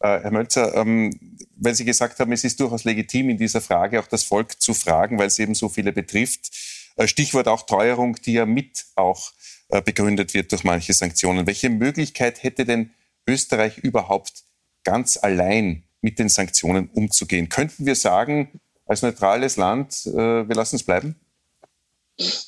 Äh, 0.00 0.20
Herr 0.20 0.30
Mölzer, 0.30 0.74
ähm, 0.74 1.38
weil 1.56 1.74
Sie 1.74 1.84
gesagt 1.84 2.18
haben, 2.18 2.32
es 2.32 2.44
ist 2.44 2.58
durchaus 2.58 2.84
legitim, 2.84 3.28
in 3.28 3.36
dieser 3.36 3.60
Frage 3.60 4.00
auch 4.00 4.06
das 4.06 4.24
Volk 4.24 4.60
zu 4.60 4.72
fragen, 4.72 5.18
weil 5.18 5.26
es 5.26 5.38
eben 5.38 5.54
so 5.54 5.68
viele 5.68 5.92
betrifft. 5.92 6.50
Äh, 6.96 7.06
Stichwort 7.06 7.48
auch 7.48 7.66
Teuerung, 7.66 8.16
die 8.16 8.32
ja 8.32 8.46
mit 8.46 8.86
auch 8.94 9.32
äh, 9.68 9.82
begründet 9.82 10.32
wird 10.32 10.50
durch 10.52 10.64
manche 10.64 10.94
Sanktionen. 10.94 11.46
Welche 11.46 11.68
Möglichkeit 11.68 12.42
hätte 12.42 12.64
denn 12.64 12.90
Österreich 13.28 13.78
überhaupt 13.78 14.44
ganz 14.84 15.18
allein 15.18 15.84
mit 16.00 16.18
den 16.18 16.30
Sanktionen 16.30 16.88
umzugehen? 16.88 17.50
Könnten 17.50 17.84
wir 17.84 17.94
sagen, 17.94 18.60
als 18.86 19.02
neutrales 19.02 19.56
Land, 19.56 20.04
wir 20.04 20.54
lassen 20.54 20.74
es 20.74 20.82
bleiben? 20.82 21.14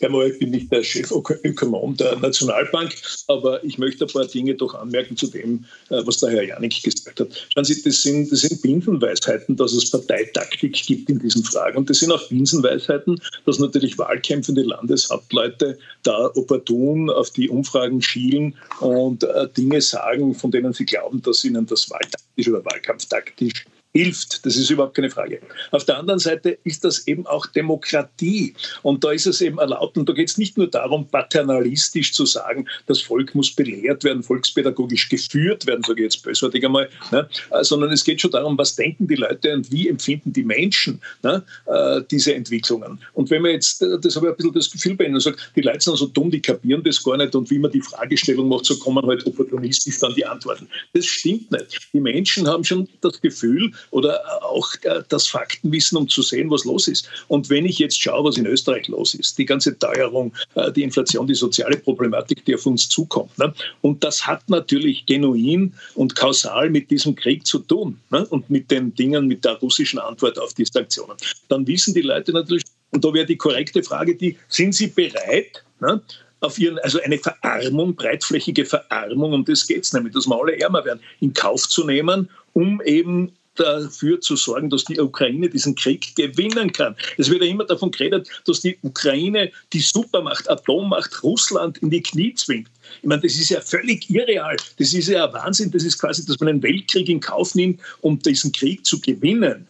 Einmal, 0.03 0.31
ich 0.31 0.39
bin 0.39 0.51
nicht 0.51 0.71
der 0.71 0.83
Chefökonom 0.83 1.97
der 1.97 2.17
Nationalbank, 2.17 2.95
aber 3.29 3.65
ich 3.65 3.79
möchte 3.79 4.05
ein 4.05 4.13
paar 4.13 4.27
Dinge 4.27 4.55
doch 4.55 4.75
anmerken 4.75 5.17
zu 5.17 5.27
dem, 5.27 5.65
äh, 5.89 6.03
was 6.05 6.19
der 6.19 6.31
Herr 6.31 6.43
Janik 6.43 6.83
gesagt 6.83 7.19
hat. 7.19 7.49
Schauen 7.53 7.65
Sie, 7.65 7.83
das 7.83 8.03
sind, 8.03 8.31
das 8.31 8.43
sind 8.43 8.61
Binsenweisheiten, 8.61 9.57
dass 9.57 9.73
es 9.73 9.91
Parteitaktik 9.91 10.75
gibt 10.75 11.09
in 11.09 11.19
diesen 11.19 11.45
Fragen. 11.45 11.79
Und 11.79 11.89
das 11.89 12.01
sind 12.01 12.13
auch 12.13 12.29
Binsenweisheiten, 12.29 13.19
dass 13.47 13.59
natürlich 13.59 13.97
wahlkämpfende 13.97 14.63
Landeshauptleute 14.63 15.79
da 16.03 16.31
opportun 16.35 17.09
auf 17.09 17.31
die 17.31 17.49
Umfragen 17.49 18.03
schielen 18.03 18.55
und 18.81 19.25
äh, 19.25 19.49
Dinge 19.57 19.81
sagen, 19.81 20.35
von 20.35 20.51
denen 20.51 20.75
sie 20.75 20.85
glauben, 20.85 21.23
dass 21.23 21.43
ihnen 21.43 21.65
das 21.65 21.89
wahltaktisch 21.89 22.49
oder 22.49 22.65
wahlkampftaktisch 22.65 23.65
hilft. 23.95 24.45
Das 24.45 24.57
ist 24.57 24.71
überhaupt 24.71 24.95
keine 24.95 25.09
Frage. 25.09 25.41
Auf 25.71 25.85
der 25.85 25.99
anderen 25.99 26.19
Seite 26.19 26.59
ist 26.65 26.85
das 26.85 27.07
eben 27.07 27.27
auch 27.27 27.47
Demokratie. 27.47 28.55
Und 28.83 29.05
da 29.05 29.13
ist 29.13 29.27
es 29.27 29.41
eben 29.41 29.59
erlaubt. 29.59 29.97
Und 29.97 30.09
da 30.09 30.13
geht 30.13 30.29
es 30.29 30.37
nicht 30.37 30.59
nur 30.59 30.67
darum, 30.67 31.07
paternalistisch 31.07 32.13
zu 32.13 32.27
sagen, 32.27 32.67
das 32.87 33.01
Volk 33.01 33.35
muss 33.35 33.55
belehrt 33.55 34.03
werden, 34.03 34.23
volkspädagogisch 34.23 35.09
geführt 35.09 35.67
werden, 35.67 35.85
sage 35.85 36.01
ich 36.01 36.13
jetzt 36.13 36.23
bösartig 36.25 36.65
einmal, 36.65 36.89
ne? 37.13 37.29
sondern 37.63 37.93
es 37.93 38.03
geht 38.03 38.21
schon 38.21 38.33
darum, 38.33 38.59
was 38.59 38.75
denken 38.75 39.07
die 39.07 39.15
Leute 39.15 39.53
und 39.55 39.71
wie 39.71 39.89
empfinden 39.89 40.33
die 40.33 40.43
Menschen 40.43 41.01
ne? 41.23 41.45
äh, 41.67 42.03
diese 42.11 42.35
Entwicklungen. 42.35 42.99
Und 43.13 43.31
wenn 43.31 43.43
man 43.43 43.53
jetzt, 43.53 43.81
äh, 43.81 43.99
das 44.01 44.17
habe 44.17 44.27
ich 44.27 44.33
ein 44.33 44.37
bisschen 44.37 44.55
das 44.55 44.71
Gefühl 44.71 44.97
bei 44.97 45.05
Ihnen, 45.05 45.21
sagt, 45.21 45.53
die 45.55 45.61
Leute 45.61 45.81
sind 45.81 45.97
so 45.97 46.07
dumm, 46.07 46.33
die 46.33 46.43
kapieren 46.43 46.83
das 46.83 47.03
gar 47.03 47.17
nicht 47.17 47.35
und 47.37 47.49
wie 47.51 47.61
man 47.61 47.71
die 47.71 47.81
Fragestellung 47.81 48.49
macht, 48.49 48.65
so 48.65 48.77
kommen 48.77 49.07
halt 49.07 49.25
opportunistisch 49.25 50.01
dann 50.01 50.15
die 50.15 50.27
Antworten. 50.27 50.69
Das 50.93 51.07
stimmt 51.07 51.53
nicht. 51.53 51.89
Die 51.93 52.01
Menschen 52.01 52.49
haben 52.49 52.65
schon 52.65 52.89
das 53.01 53.21
Gefühl, 53.21 53.73
oder 53.91 54.21
auch 54.45 54.69
äh, 54.83 55.03
das 55.09 55.27
Faktenwissen, 55.27 55.99
um 55.99 56.09
zu 56.09 56.23
sehen, 56.23 56.51
was 56.51 56.65
los 56.65 56.89
ist. 56.89 57.09
Und 57.29 57.51
wenn 57.51 57.67
ich 57.67 57.79
jetzt 57.79 58.01
schaue, 58.01 58.25
was 58.25 58.37
in 58.37 58.47
Österreich 58.47 58.89
los 58.89 59.15
ist, 59.15 59.39
die 59.39 59.45
ganze 59.45 59.79
Teuerung, 59.79 60.33
äh, 60.55 60.73
die 60.73 60.83
Inflation, 60.83 61.27
die 61.27 61.35
soziale 61.35 61.77
Problematik, 61.77 62.45
die 62.45 62.55
auf 62.55 62.67
uns 62.67 62.89
zukommt. 62.89 63.37
Ne? 63.39 63.53
Und 63.81 64.05
das 64.05 64.27
hat 64.27 64.49
natürlich 64.49 65.07
genuin 65.07 65.75
und 65.95 66.17
kausal 66.17 66.71
mit 66.71 66.91
diesem 66.91 67.15
Krieg 67.15 67.47
zu 67.47 67.59
tun 67.61 68.01
ne? 68.11 68.27
und 68.27 68.49
mit 68.51 68.71
den 68.71 68.95
Dingen, 68.95 69.27
mit 69.27 69.45
der 69.45 69.55
russischen 69.55 69.99
Antwort 69.99 70.39
auf 70.39 70.55
die 70.55 70.65
Sanktionen. 70.65 71.17
Dann 71.49 71.67
wissen 71.67 71.95
die 71.95 72.03
Leute 72.03 72.33
natürlich, 72.33 72.65
und 72.91 73.05
da 73.05 73.13
wäre 73.13 73.27
die 73.27 73.37
korrekte 73.37 73.83
Frage, 73.83 74.15
die, 74.15 74.37
sind 74.49 74.75
sie 74.75 74.89
bereit, 74.89 75.65
ne? 75.81 76.01
auf 76.45 76.59
ihren, 76.59 76.79
also 76.81 77.01
eine 77.01 77.19
Verarmung, 77.19 77.95
breitflächige 77.95 78.65
Verarmung, 78.65 79.33
um 79.33 79.45
das 79.45 79.67
geht 79.67 79.83
es 79.83 79.93
nämlich, 79.93 80.15
dass 80.15 80.27
wir 80.27 80.39
alle 80.39 80.59
ärmer 80.61 80.85
werden, 80.85 81.01
in 81.21 81.33
Kauf 81.33 81.69
zu 81.69 81.85
nehmen, 81.85 82.29
um 82.53 82.81
eben 82.83 83.33
dafür 83.55 84.21
zu 84.21 84.37
sorgen, 84.37 84.71
dass 84.71 84.85
die 84.85 84.99
Ukraine 84.99 85.49
diesen 85.49 85.75
Krieg 85.75 86.15
gewinnen 86.17 86.73
kann. 86.73 86.97
Es 87.19 87.31
wird 87.31 87.43
ja 87.43 87.49
immer 87.49 87.65
davon 87.65 87.91
geredet, 87.91 88.29
dass 88.47 88.61
die 88.61 88.77
Ukraine 88.83 89.51
die 89.73 89.81
Supermacht, 89.81 90.49
Atommacht 90.51 91.23
Russland 91.23 91.79
in 91.79 91.91
die 91.91 92.03
Knie 92.03 92.35
zwingt. 92.35 92.69
Ich 93.03 93.09
meine, 93.09 93.23
das 93.23 93.35
ist 93.35 93.51
ja 93.51 93.61
völlig 93.61 94.09
irreal. 94.11 94.57
Das 94.79 94.93
ist 94.93 95.09
ja 95.09 95.33
Wahnsinn. 95.33 95.71
Das 95.71 95.85
ist 95.85 95.99
quasi, 95.99 96.25
dass 96.25 96.41
man 96.41 96.49
einen 96.49 96.63
Weltkrieg 96.63 97.09
in 97.09 97.21
Kauf 97.21 97.55
nimmt, 97.55 97.81
um 98.01 98.19
diesen 98.19 98.53
Krieg 98.53 98.85
zu 98.85 99.01
gewinnen. 99.01 99.67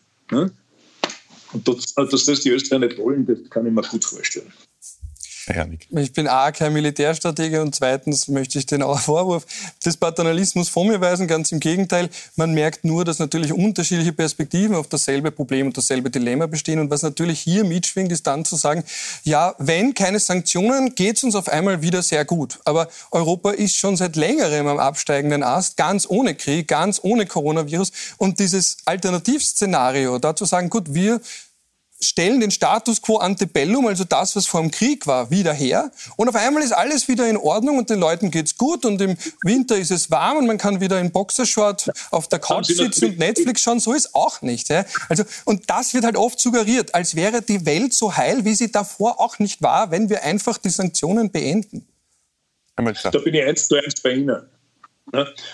Und 1.52 1.68
dass, 1.68 1.94
dass 1.94 2.24
das 2.24 2.40
die 2.40 2.50
Österreicher 2.50 2.86
nicht 2.86 2.98
wollen, 2.98 3.26
das 3.26 3.38
kann 3.50 3.66
ich 3.66 3.72
mir 3.72 3.82
gut 3.82 4.04
vorstellen. 4.04 4.52
Herrlich. 5.46 5.86
Ich 5.90 6.12
bin 6.12 6.26
A, 6.26 6.52
kein 6.52 6.72
Militärstratege 6.72 7.60
und 7.60 7.74
zweitens 7.74 8.28
möchte 8.28 8.58
ich 8.58 8.64
den 8.64 8.80
Vorwurf 8.80 9.44
des 9.84 9.96
Paternalismus 9.98 10.70
von 10.70 10.88
mir 10.88 11.02
weisen. 11.02 11.28
Ganz 11.28 11.52
im 11.52 11.60
Gegenteil. 11.60 12.08
Man 12.36 12.54
merkt 12.54 12.84
nur, 12.84 13.04
dass 13.04 13.18
natürlich 13.18 13.52
unterschiedliche 13.52 14.14
Perspektiven 14.14 14.74
auf 14.74 14.88
dasselbe 14.88 15.30
Problem 15.30 15.66
und 15.66 15.76
dasselbe 15.76 16.08
Dilemma 16.08 16.46
bestehen. 16.46 16.80
Und 16.80 16.90
was 16.90 17.02
natürlich 17.02 17.40
hier 17.40 17.64
mitschwingt, 17.64 18.10
ist 18.10 18.26
dann 18.26 18.46
zu 18.46 18.56
sagen, 18.56 18.84
ja, 19.22 19.54
wenn 19.58 19.92
keine 19.92 20.18
Sanktionen, 20.18 20.94
geht 20.94 21.18
es 21.18 21.24
uns 21.24 21.34
auf 21.34 21.48
einmal 21.48 21.82
wieder 21.82 22.02
sehr 22.02 22.24
gut. 22.24 22.58
Aber 22.64 22.88
Europa 23.10 23.50
ist 23.50 23.76
schon 23.76 23.96
seit 23.96 24.16
längerem 24.16 24.66
am 24.66 24.78
absteigenden 24.78 25.42
Ast, 25.42 25.76
ganz 25.76 26.06
ohne 26.08 26.34
Krieg, 26.34 26.68
ganz 26.68 27.00
ohne 27.02 27.26
Coronavirus. 27.26 27.92
Und 28.16 28.38
dieses 28.38 28.78
Alternativszenario, 28.86 30.18
dazu 30.18 30.46
sagen, 30.46 30.70
gut, 30.70 30.94
wir 30.94 31.20
stellen 32.08 32.40
den 32.40 32.50
Status 32.50 33.02
quo 33.02 33.16
ante 33.16 33.46
bellum, 33.46 33.86
also 33.86 34.04
das, 34.04 34.36
was 34.36 34.46
vor 34.46 34.60
dem 34.60 34.70
Krieg 34.70 35.06
war, 35.06 35.30
wieder 35.30 35.52
her. 35.52 35.90
Und 36.16 36.28
auf 36.28 36.34
einmal 36.34 36.62
ist 36.62 36.72
alles 36.72 37.08
wieder 37.08 37.28
in 37.28 37.36
Ordnung 37.36 37.78
und 37.78 37.90
den 37.90 38.00
Leuten 38.00 38.30
geht's 38.30 38.56
gut 38.56 38.84
und 38.84 39.00
im 39.00 39.16
Winter 39.42 39.76
ist 39.76 39.90
es 39.90 40.10
warm 40.10 40.38
und 40.38 40.46
man 40.46 40.58
kann 40.58 40.80
wieder 40.80 41.00
in 41.00 41.10
Boxershort 41.10 41.90
auf 42.10 42.28
der 42.28 42.38
Couch 42.38 42.66
sitzen 42.66 43.06
und 43.06 43.18
Netflix 43.18 43.62
schauen. 43.62 43.80
So 43.80 43.92
ist 43.92 44.14
auch 44.14 44.42
nicht. 44.42 44.68
Ja? 44.68 44.84
Also, 45.08 45.24
und 45.44 45.68
das 45.68 45.94
wird 45.94 46.04
halt 46.04 46.16
oft 46.16 46.38
suggeriert, 46.40 46.94
als 46.94 47.14
wäre 47.14 47.42
die 47.42 47.66
Welt 47.66 47.94
so 47.94 48.16
heil, 48.16 48.44
wie 48.44 48.54
sie 48.54 48.70
davor 48.70 49.20
auch 49.20 49.38
nicht 49.38 49.62
war, 49.62 49.90
wenn 49.90 50.08
wir 50.08 50.22
einfach 50.22 50.58
die 50.58 50.70
Sanktionen 50.70 51.30
beenden. 51.30 51.86
Da 52.76 52.82
bin 53.24 53.34
ich 53.34 53.44
eins 53.44 53.68
zu 53.68 53.76
eins 53.76 54.00
bei 54.02 54.10
Ihnen. 54.12 54.42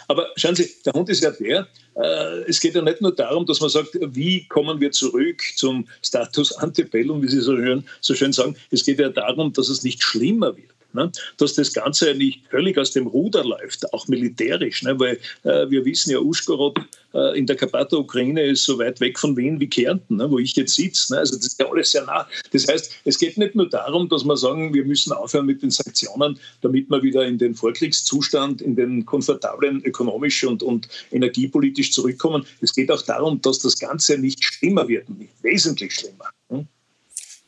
Aber 0.08 0.28
schauen 0.36 0.54
Sie, 0.54 0.70
der 0.84 0.92
Hund 0.92 1.08
ist 1.08 1.22
ja 1.22 1.30
der, 1.32 1.66
äh, 1.96 2.42
es 2.48 2.60
geht 2.60 2.74
ja 2.74 2.82
nicht 2.82 3.00
nur 3.00 3.14
darum, 3.14 3.46
dass 3.46 3.60
man 3.60 3.68
sagt, 3.68 3.98
wie 4.00 4.46
kommen 4.46 4.80
wir 4.80 4.92
zurück 4.92 5.42
zum 5.56 5.86
Status 6.02 6.52
Antebellum, 6.52 7.22
wie 7.22 7.28
Sie 7.28 7.40
so 7.40 7.56
schön, 7.56 7.84
so 8.00 8.14
schön 8.14 8.32
sagen. 8.32 8.56
Es 8.70 8.84
geht 8.84 9.00
ja 9.00 9.08
darum, 9.08 9.52
dass 9.52 9.68
es 9.68 9.82
nicht 9.82 10.02
schlimmer 10.02 10.56
wird. 10.56 10.70
Ne? 10.92 11.10
Dass 11.38 11.54
das 11.54 11.72
Ganze 11.72 12.14
nicht 12.14 12.46
völlig 12.48 12.78
aus 12.78 12.92
dem 12.92 13.06
Ruder 13.06 13.44
läuft, 13.44 13.92
auch 13.92 14.08
militärisch, 14.08 14.82
ne? 14.82 14.98
weil 14.98 15.18
äh, 15.44 15.70
wir 15.70 15.84
wissen 15.84 16.10
ja, 16.10 16.18
Uschgorod 16.18 16.78
äh, 17.14 17.38
in 17.38 17.46
der 17.46 17.56
Karpater-Ukraine 17.56 18.42
ist 18.42 18.64
so 18.64 18.78
weit 18.78 19.00
weg 19.00 19.18
von 19.18 19.36
Wien 19.36 19.60
wie 19.60 19.68
Kärnten, 19.68 20.16
ne? 20.16 20.30
wo 20.30 20.38
ich 20.38 20.54
jetzt 20.56 20.74
sitze. 20.74 21.12
Ne? 21.12 21.20
Also 21.20 21.36
das 21.36 21.46
ist 21.46 21.60
ja 21.60 21.70
alles 21.70 21.90
sehr 21.92 22.04
nah. 22.04 22.26
Das 22.52 22.66
heißt, 22.68 22.92
es 23.04 23.18
geht 23.18 23.38
nicht 23.38 23.54
nur 23.54 23.68
darum, 23.68 24.08
dass 24.08 24.24
wir 24.24 24.36
sagen, 24.36 24.74
wir 24.74 24.84
müssen 24.84 25.12
aufhören 25.12 25.46
mit 25.46 25.62
den 25.62 25.70
Sanktionen, 25.70 26.38
damit 26.60 26.90
wir 26.90 27.02
wieder 27.02 27.24
in 27.26 27.38
den 27.38 27.54
Vorkriegszustand, 27.54 28.62
in 28.62 28.76
den 28.76 29.04
komfortablen 29.04 29.82
ökonomisch 29.84 30.44
und, 30.44 30.62
und 30.62 30.88
energiepolitisch 31.10 31.92
zurückkommen. 31.92 32.44
Es 32.60 32.74
geht 32.74 32.90
auch 32.90 33.02
darum, 33.02 33.40
dass 33.40 33.60
das 33.60 33.78
Ganze 33.78 34.18
nicht 34.18 34.42
schlimmer 34.44 34.88
wird, 34.88 35.08
nicht 35.10 35.32
wesentlich 35.42 35.94
schlimmer. 35.94 36.26
Hm? 36.48 36.66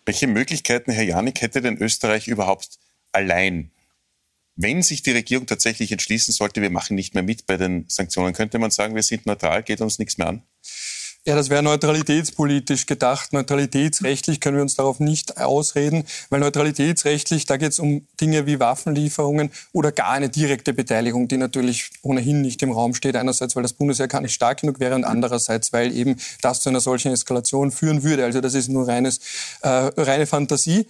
Welche 0.04 0.26
Möglichkeiten, 0.26 0.90
Herr 0.90 1.04
Janik, 1.04 1.40
hätte 1.42 1.60
denn 1.60 1.80
Österreich 1.80 2.26
überhaupt 2.26 2.78
allein. 3.12 3.70
Wenn 4.54 4.82
sich 4.82 5.02
die 5.02 5.12
Regierung 5.12 5.46
tatsächlich 5.46 5.92
entschließen 5.92 6.32
sollte, 6.34 6.60
wir 6.60 6.70
machen 6.70 6.94
nicht 6.94 7.14
mehr 7.14 7.22
mit 7.22 7.46
bei 7.46 7.56
den 7.56 7.86
Sanktionen, 7.88 8.34
könnte 8.34 8.58
man 8.58 8.70
sagen, 8.70 8.94
wir 8.94 9.02
sind 9.02 9.26
neutral, 9.26 9.62
geht 9.62 9.80
uns 9.80 9.98
nichts 9.98 10.18
mehr 10.18 10.28
an? 10.28 10.42
Ja, 11.24 11.36
das 11.36 11.50
wäre 11.50 11.62
neutralitätspolitisch 11.62 12.86
gedacht. 12.86 13.32
Neutralitätsrechtlich 13.32 14.40
können 14.40 14.56
wir 14.56 14.62
uns 14.62 14.74
darauf 14.74 14.98
nicht 14.98 15.38
ausreden, 15.38 16.02
weil 16.30 16.40
neutralitätsrechtlich, 16.40 17.46
da 17.46 17.58
geht 17.58 17.70
es 17.70 17.78
um 17.78 18.08
Dinge 18.20 18.44
wie 18.46 18.58
Waffenlieferungen 18.58 19.52
oder 19.72 19.92
gar 19.92 20.10
eine 20.10 20.30
direkte 20.30 20.72
Beteiligung, 20.72 21.28
die 21.28 21.36
natürlich 21.36 21.90
ohnehin 22.02 22.40
nicht 22.40 22.60
im 22.64 22.72
Raum 22.72 22.92
steht. 22.92 23.14
Einerseits, 23.14 23.54
weil 23.54 23.62
das 23.62 23.72
Bundesheer 23.72 24.08
gar 24.08 24.20
nicht 24.20 24.34
stark 24.34 24.62
genug 24.62 24.80
wäre 24.80 24.96
und 24.96 25.04
andererseits, 25.04 25.72
weil 25.72 25.96
eben 25.96 26.16
das 26.40 26.60
zu 26.60 26.70
einer 26.70 26.80
solchen 26.80 27.12
Eskalation 27.12 27.70
führen 27.70 28.02
würde. 28.02 28.24
Also 28.24 28.40
das 28.40 28.54
ist 28.54 28.68
nur 28.68 28.88
reines, 28.88 29.20
äh, 29.60 29.68
reine 29.68 30.26
Fantasie. 30.26 30.86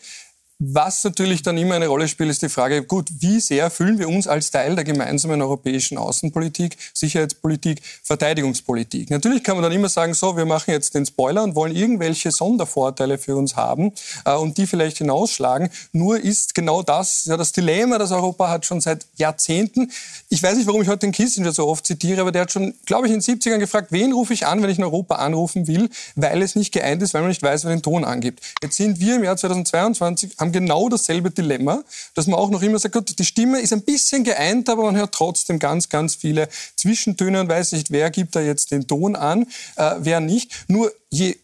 Was 0.64 1.02
natürlich 1.02 1.42
dann 1.42 1.58
immer 1.58 1.74
eine 1.74 1.88
Rolle 1.88 2.06
spielt, 2.06 2.30
ist 2.30 2.40
die 2.40 2.48
Frage, 2.48 2.84
gut, 2.84 3.08
wie 3.18 3.40
sehr 3.40 3.68
fühlen 3.68 3.98
wir 3.98 4.08
uns 4.08 4.28
als 4.28 4.52
Teil 4.52 4.76
der 4.76 4.84
gemeinsamen 4.84 5.42
europäischen 5.42 5.98
Außenpolitik, 5.98 6.76
Sicherheitspolitik, 6.94 7.82
Verteidigungspolitik? 8.04 9.10
Natürlich 9.10 9.42
kann 9.42 9.56
man 9.56 9.64
dann 9.64 9.72
immer 9.72 9.88
sagen, 9.88 10.14
so, 10.14 10.36
wir 10.36 10.44
machen 10.44 10.70
jetzt 10.70 10.94
den 10.94 11.04
Spoiler 11.04 11.42
und 11.42 11.56
wollen 11.56 11.74
irgendwelche 11.74 12.30
Sondervorteile 12.30 13.18
für 13.18 13.34
uns 13.34 13.56
haben 13.56 13.92
äh, 14.24 14.36
und 14.36 14.56
die 14.56 14.68
vielleicht 14.68 14.98
hinausschlagen. 14.98 15.68
Nur 15.90 16.20
ist 16.20 16.54
genau 16.54 16.84
das 16.84 17.24
ja 17.24 17.36
das 17.36 17.50
Dilemma, 17.50 17.98
das 17.98 18.12
Europa 18.12 18.48
hat 18.48 18.64
schon 18.64 18.80
seit 18.80 19.04
Jahrzehnten. 19.16 19.90
Ich 20.28 20.44
weiß 20.44 20.56
nicht, 20.56 20.68
warum 20.68 20.82
ich 20.82 20.88
heute 20.88 21.00
den 21.00 21.12
Kissinger 21.12 21.50
so 21.50 21.66
oft 21.66 21.84
zitiere, 21.84 22.20
aber 22.20 22.30
der 22.30 22.42
hat 22.42 22.52
schon, 22.52 22.74
glaube 22.86 23.08
ich, 23.08 23.12
in 23.12 23.18
den 23.18 23.40
70ern 23.40 23.58
gefragt, 23.58 23.88
wen 23.90 24.12
rufe 24.12 24.32
ich 24.32 24.46
an, 24.46 24.62
wenn 24.62 24.70
ich 24.70 24.78
in 24.78 24.84
Europa 24.84 25.16
anrufen 25.16 25.66
will, 25.66 25.90
weil 26.14 26.40
es 26.40 26.54
nicht 26.54 26.72
geeint 26.72 27.02
ist, 27.02 27.14
weil 27.14 27.22
man 27.22 27.30
nicht 27.30 27.42
weiß, 27.42 27.64
wer 27.64 27.72
den 27.72 27.82
Ton 27.82 28.04
angibt. 28.04 28.44
Jetzt 28.62 28.76
sind 28.76 29.00
wir 29.00 29.16
im 29.16 29.24
Jahr 29.24 29.36
2022, 29.36 30.38
genau 30.52 30.88
dasselbe 30.88 31.30
Dilemma, 31.30 31.82
dass 32.14 32.26
man 32.26 32.38
auch 32.38 32.50
noch 32.50 32.62
immer 32.62 32.78
sagt, 32.78 32.94
gut, 32.94 33.18
die 33.18 33.24
Stimme 33.24 33.60
ist 33.60 33.72
ein 33.72 33.82
bisschen 33.82 34.24
geeint, 34.24 34.68
aber 34.68 34.84
man 34.84 34.96
hört 34.96 35.12
trotzdem 35.12 35.58
ganz, 35.58 35.88
ganz 35.88 36.14
viele 36.14 36.48
Zwischentöne 36.76 37.40
und 37.40 37.48
weiß 37.48 37.72
nicht, 37.72 37.90
wer 37.90 38.10
gibt 38.10 38.36
da 38.36 38.40
jetzt 38.40 38.70
den 38.70 38.86
Ton 38.86 39.16
an, 39.16 39.46
äh, 39.76 39.94
wer 39.98 40.20
nicht. 40.20 40.52
Nur 40.68 40.92
je 41.10 41.36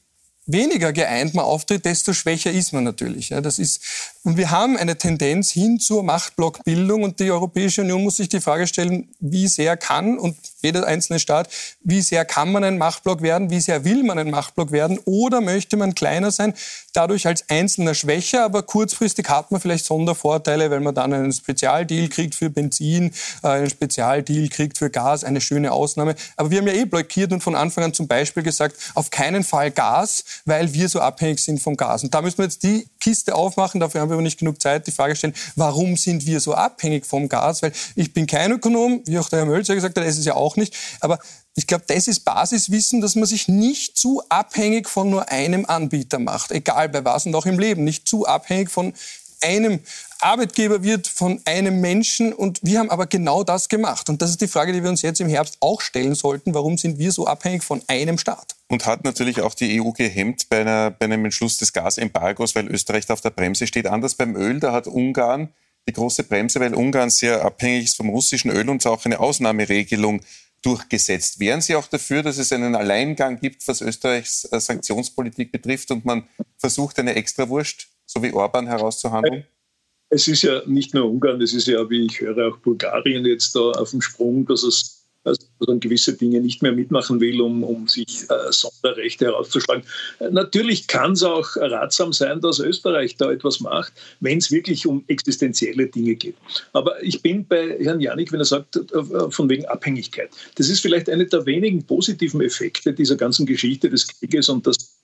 weniger 0.49 0.93
geeint 0.93 1.35
man 1.35 1.45
auftritt, 1.45 1.85
desto 1.85 2.13
schwächer 2.13 2.51
ist 2.51 2.73
man 2.73 2.83
natürlich. 2.83 3.29
Ja, 3.29 3.41
das 3.41 3.59
ist, 3.59 3.81
und 4.29 4.37
wir 4.37 4.51
haben 4.51 4.77
eine 4.77 4.99
Tendenz 4.99 5.51
hin 5.51 5.81
zur 5.81 6.03
Machtblockbildung 6.03 7.03
und 7.03 7.19
die 7.19 7.31
Europäische 7.31 7.81
Union 7.81 8.05
muss 8.05 8.19
sich 8.19 8.29
die 8.29 8.43
Frage 8.43 8.67
stellen, 8.67 9.09
wie 9.21 9.49
sehr 9.49 9.79
kann 9.79 10.19
und 10.19 10.37
jeder 10.61 10.87
einzelne 10.87 11.19
Staat, 11.19 11.49
wie 11.83 12.03
sehr 12.03 12.27
kann 12.27 12.53
man 12.53 12.63
ein 12.63 12.77
Machtblock 12.77 13.23
werden, 13.23 13.49
wie 13.49 13.61
sehr 13.61 13.85
will 13.85 14.03
man 14.03 14.19
ein 14.19 14.31
Machtblock 14.31 14.71
werden 14.71 14.99
oder 15.07 15.41
möchte 15.41 15.79
man 15.79 15.95
kleiner 15.95 16.31
sein, 16.31 16.53
dadurch 16.93 17.27
als 17.27 17.49
Einzelner 17.49 17.95
schwächer, 17.95 18.45
aber 18.45 18.65
kurzfristig 18.65 19.31
hat 19.31 19.51
man 19.51 19.63
vielleicht 19.63 19.87
Sondervorteile, 19.87 20.71
weil 20.71 20.81
man 20.81 20.95
dann 20.95 21.15
einen 21.15 21.33
Spezialdeal 21.33 22.09
kriegt 22.09 22.35
für 22.35 22.51
Benzin, 22.51 23.13
äh, 23.43 23.49
einen 23.49 23.71
Spezialdeal 23.71 24.49
kriegt 24.49 24.77
für 24.77 24.91
Gas, 24.91 25.25
eine 25.25 25.41
schöne 25.41 25.73
Ausnahme. 25.73 26.17
Aber 26.37 26.51
wir 26.51 26.59
haben 26.59 26.67
ja 26.67 26.75
eh 26.75 26.85
blockiert 26.85 27.33
und 27.33 27.43
von 27.43 27.55
Anfang 27.55 27.85
an 27.85 27.95
zum 27.95 28.09
Beispiel 28.09 28.43
gesagt, 28.43 28.77
auf 28.95 29.11
keinen 29.11 29.45
Fall 29.45 29.71
Gas, 29.71 30.25
weil 30.45 30.75
wir 30.75 30.89
so 30.91 31.01
abhängig 31.01 31.41
sind 31.41 31.63
vom 31.63 31.77
Gas. 31.77 32.03
Und 32.03 32.13
da 32.13 32.21
müssen 32.21 32.39
wir 32.39 32.45
jetzt 32.45 32.63
die 32.63 32.89
Kiste 33.01 33.35
aufmachen, 33.35 33.81
dafür 33.81 34.03
haben 34.03 34.11
wir 34.11 34.18
aber 34.19 34.23
nicht 34.23 34.39
genug 34.39 34.61
Zeit, 34.61 34.87
die 34.87 34.93
Frage 34.93 35.17
stellen, 35.17 35.35
warum 35.57 35.97
sind 35.97 36.27
wir 36.27 36.41
so 36.41 36.55
abhängig 36.55 37.07
vom 37.07 37.29
Gas? 37.29 37.63
Weil 37.63 37.73
ich 37.95 38.13
bin 38.13 38.27
kein 38.27 38.53
Ökonom, 38.53 39.03
wie 39.07 39.19
auch 39.19 39.29
der 39.29 39.41
Herr 39.41 39.47
Mölzer 39.47 39.75
gesagt 39.75 39.97
hat, 39.97 40.05
es 40.05 40.19
ist 40.19 40.27
ja 40.27 40.35
auch 40.35 40.57
nicht. 40.57 40.77
Aber 41.01 41.19
ich 41.55 41.67
glaube, 41.67 41.85
das 41.87 42.09
ist 42.09 42.25
Basiswissen, 42.25 43.01
dass 43.01 43.15
man 43.15 43.27
sich 43.27 43.49
nicht 43.49 43.97
zu 43.97 44.23
abhängig 44.29 44.89
von 44.89 45.11
nur 45.11 45.29
einem 45.31 45.65
Anbieter 45.67 46.19
macht, 46.19 46.51
egal 46.51 46.89
bei 46.89 47.05
was 47.05 47.27
und 47.27 47.35
auch 47.35 47.47
im 47.47 47.59
Leben, 47.59 47.85
nicht 47.85 48.07
zu 48.07 48.27
abhängig 48.27 48.71
von 48.71 48.93
einem 49.41 49.81
Arbeitgeber 50.21 50.83
wird 50.83 51.07
von 51.07 51.41
einem 51.45 51.81
Menschen 51.81 52.33
und 52.33 52.59
wir 52.63 52.81
haben 52.81 52.91
aber 52.91 53.07
genau 53.07 53.45
das 53.45 53.69
gemacht. 53.69 54.09
Und 54.09 54.21
das 54.21 54.31
ist 54.31 54.41
die 54.41 54.49
Frage, 54.49 54.73
die 54.73 54.83
wir 54.83 54.91
uns 54.91 55.03
jetzt 55.03 55.21
im 55.21 55.29
Herbst 55.29 55.59
auch 55.61 55.81
stellen 55.81 56.17
sollten. 56.17 56.55
Warum 56.55 56.77
sind 56.77 56.99
wir 56.99 57.13
so 57.13 57.27
abhängig 57.27 57.63
von 57.63 57.81
einem 57.87 58.19
Staat? 58.19 58.58
Und 58.69 58.87
hat 58.87 59.05
natürlich 59.05 59.41
auch 59.41 59.55
die 59.55 59.81
EU 59.81 59.91
gehemmt 59.93 60.49
bei, 60.49 60.61
einer, 60.61 60.91
bei 60.91 61.07
einem 61.07 61.25
Entschluss 61.25 61.57
des 61.57 61.73
Gasembargos, 61.73 62.55
weil 62.55 62.69
Österreich 62.69 63.11
auf 63.11 63.21
der 63.21 63.31
Bremse 63.31 63.67
steht. 63.67 63.87
Anders 63.87 64.15
beim 64.15 64.37
Öl, 64.37 64.61
da 64.61 64.73
hat 64.73 64.87
Ungarn 64.87 65.49
die 65.89 65.95
große 65.95 66.25
Bremse, 66.25 66.61
weil 66.61 66.75
Ungarn 66.75 67.09
sehr 67.09 67.43
abhängig 67.43 67.85
ist 67.85 67.97
vom 67.97 68.11
russischen 68.11 68.51
Öl 68.51 68.69
und 68.69 68.87
auch 68.87 69.05
eine 69.07 69.21
Ausnahmeregelung 69.21 70.21
durchgesetzt. 70.63 71.41
Wären 71.41 71.61
Sie 71.61 71.77
auch 71.77 71.87
dafür, 71.87 72.23
dass 72.23 72.37
es 72.37 72.53
einen 72.53 72.75
Alleingang 72.75 73.41
gibt, 73.41 73.67
was 73.69 73.81
Österreichs 73.81 74.45
äh, 74.53 74.61
Sanktionspolitik 74.61 75.51
betrifft 75.51 75.91
und 75.91 76.05
man 76.05 76.25
versucht, 76.59 76.99
eine 76.99 77.15
Extrawurst, 77.15 77.89
so 78.05 78.23
wie 78.23 78.33
Orban, 78.33 78.67
herauszuhandeln? 78.67 79.45
Es 80.11 80.27
ist 80.27 80.43
ja 80.43 80.63
nicht 80.67 80.95
nur 80.95 81.09
Ungarn, 81.09 81.41
es 81.41 81.55
ist 81.55 81.69
ja, 81.69 81.89
wie 81.89 82.07
ich 82.07 82.21
höre, 82.21 82.49
auch 82.49 82.59
Bulgarien 82.59 83.25
jetzt 83.25 83.55
da 83.55 83.61
auf 83.61 83.91
dem 83.91 84.01
Sprung, 84.01 84.47
dass 84.47 84.63
es 84.63 84.98
also 85.29 85.79
gewisse 85.81 86.15
Dinge 86.15 86.41
nicht 86.41 86.63
mehr 86.63 86.73
mitmachen 86.73 87.21
will, 87.21 87.41
um, 87.41 87.63
um 87.63 87.89
sich 87.89 88.25
äh, 88.29 88.53
Sonderrechte 88.53 89.27
herauszuschlagen. 89.27 89.85
Äh, 90.19 90.31
natürlich 90.31 90.87
kann 90.87 91.13
es 91.13 91.23
auch 91.23 91.57
ratsam 91.57 92.13
sein, 92.13 92.41
dass 92.41 92.59
Österreich 92.59 93.17
da 93.17 93.31
etwas 93.31 93.61
macht, 93.61 93.93
wenn 94.21 94.39
es 94.39 94.51
wirklich 94.51 94.87
um 94.87 95.05
existenzielle 95.09 95.87
Dinge 95.87 96.15
geht. 96.15 96.37
Aber 96.73 97.03
ich 97.03 97.23
bin 97.23 97.47
bei 97.47 97.79
Herrn 97.81 98.01
Janik, 98.01 98.33
wenn 98.33 98.41
er 98.41 98.47
sagt, 98.47 98.77
äh, 98.77 99.31
von 99.31 99.49
wegen 99.49 99.65
Abhängigkeit. 99.67 100.31
Das 100.57 100.69
ist 100.69 100.81
vielleicht 100.81 101.09
einer 101.09 101.25
der 101.25 101.47
wenigen 101.47 101.85
positiven 101.85 102.41
Effekte 102.41 102.93
dieser 102.93 103.17
ganzen 103.17 103.47
Geschichte 103.47 103.91
des 103.91 104.07
Krieges 104.07 104.49
und 104.49 104.67
das 104.67 104.99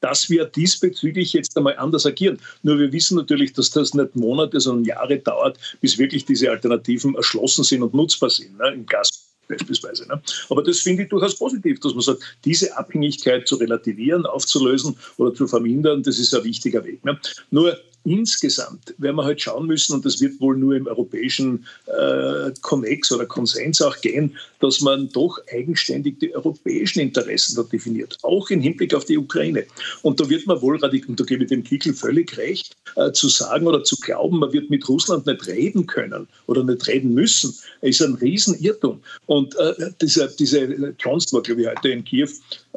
dass 0.00 0.28
wir 0.28 0.44
diesbezüglich 0.44 1.32
jetzt 1.32 1.56
einmal 1.56 1.76
anders 1.78 2.06
agieren. 2.06 2.38
Nur 2.62 2.78
wir 2.78 2.92
wissen 2.92 3.16
natürlich, 3.16 3.52
dass 3.54 3.70
das 3.70 3.94
nicht 3.94 4.14
Monate, 4.14 4.60
sondern 4.60 4.84
Jahre 4.84 5.18
dauert, 5.18 5.58
bis 5.80 5.98
wirklich 5.98 6.24
diese 6.24 6.50
Alternativen 6.50 7.14
erschlossen 7.14 7.64
sind 7.64 7.82
und 7.82 7.94
nutzbar 7.94 8.30
sind. 8.30 8.58
Ne? 8.58 8.72
Im 8.74 8.86
Gas 8.86 9.27
beispielsweise. 9.48 10.06
Ne? 10.06 10.20
Aber 10.48 10.62
das 10.62 10.80
finde 10.80 11.04
ich 11.04 11.08
durchaus 11.08 11.36
positiv, 11.36 11.80
dass 11.80 11.94
man 11.94 12.02
sagt, 12.02 12.22
diese 12.44 12.76
Abhängigkeit 12.76 13.48
zu 13.48 13.56
relativieren, 13.56 14.26
aufzulösen 14.26 14.96
oder 15.16 15.34
zu 15.34 15.46
vermindern, 15.46 16.02
das 16.02 16.18
ist 16.18 16.34
ein 16.34 16.44
wichtiger 16.44 16.84
Weg. 16.84 17.04
Ne? 17.04 17.18
Nur 17.50 17.76
insgesamt 18.10 18.94
werden 18.98 19.16
wir 19.16 19.24
halt 19.24 19.40
schauen 19.40 19.66
müssen, 19.66 19.94
und 19.94 20.04
das 20.04 20.20
wird 20.20 20.40
wohl 20.40 20.56
nur 20.56 20.74
im 20.74 20.86
europäischen 20.86 21.66
äh, 21.86 22.50
Connex 22.62 23.12
oder 23.12 23.26
Konsens 23.26 23.80
auch 23.82 24.00
gehen, 24.00 24.36
dass 24.60 24.80
man 24.80 25.08
doch 25.10 25.38
eigenständig 25.52 26.18
die 26.20 26.34
europäischen 26.34 27.00
Interessen 27.00 27.56
da 27.56 27.62
definiert, 27.62 28.18
auch 28.22 28.50
im 28.50 28.60
Hinblick 28.60 28.94
auf 28.94 29.04
die 29.04 29.18
Ukraine. 29.18 29.64
Und 30.02 30.20
da 30.20 30.28
wird 30.28 30.46
man 30.46 30.60
wohl 30.60 30.76
radikal, 30.78 31.10
und 31.10 31.20
da 31.20 31.24
gebe 31.24 31.44
ich 31.44 31.48
dem 31.48 31.64
Kickel 31.64 31.94
völlig 31.94 32.36
recht, 32.36 32.76
äh, 32.96 33.12
zu 33.12 33.28
sagen 33.28 33.66
oder 33.66 33.84
zu 33.84 33.96
glauben, 33.96 34.38
man 34.38 34.52
wird 34.52 34.70
mit 34.70 34.88
Russland 34.88 35.26
nicht 35.26 35.46
reden 35.46 35.86
können 35.86 36.26
oder 36.46 36.64
nicht 36.64 36.86
reden 36.86 37.14
müssen, 37.14 37.54
ist 37.82 38.02
ein 38.02 38.14
Riesenirrtum. 38.14 39.00
Und 39.26 39.56
äh, 39.56 39.90
dieser, 40.00 40.28
diese 40.28 40.94
Johnson 40.98 41.36
war, 41.36 41.42
glaube 41.42 41.62
ich, 41.62 41.68
heute 41.68 41.88
in 41.90 42.04
Kiew 42.04 42.28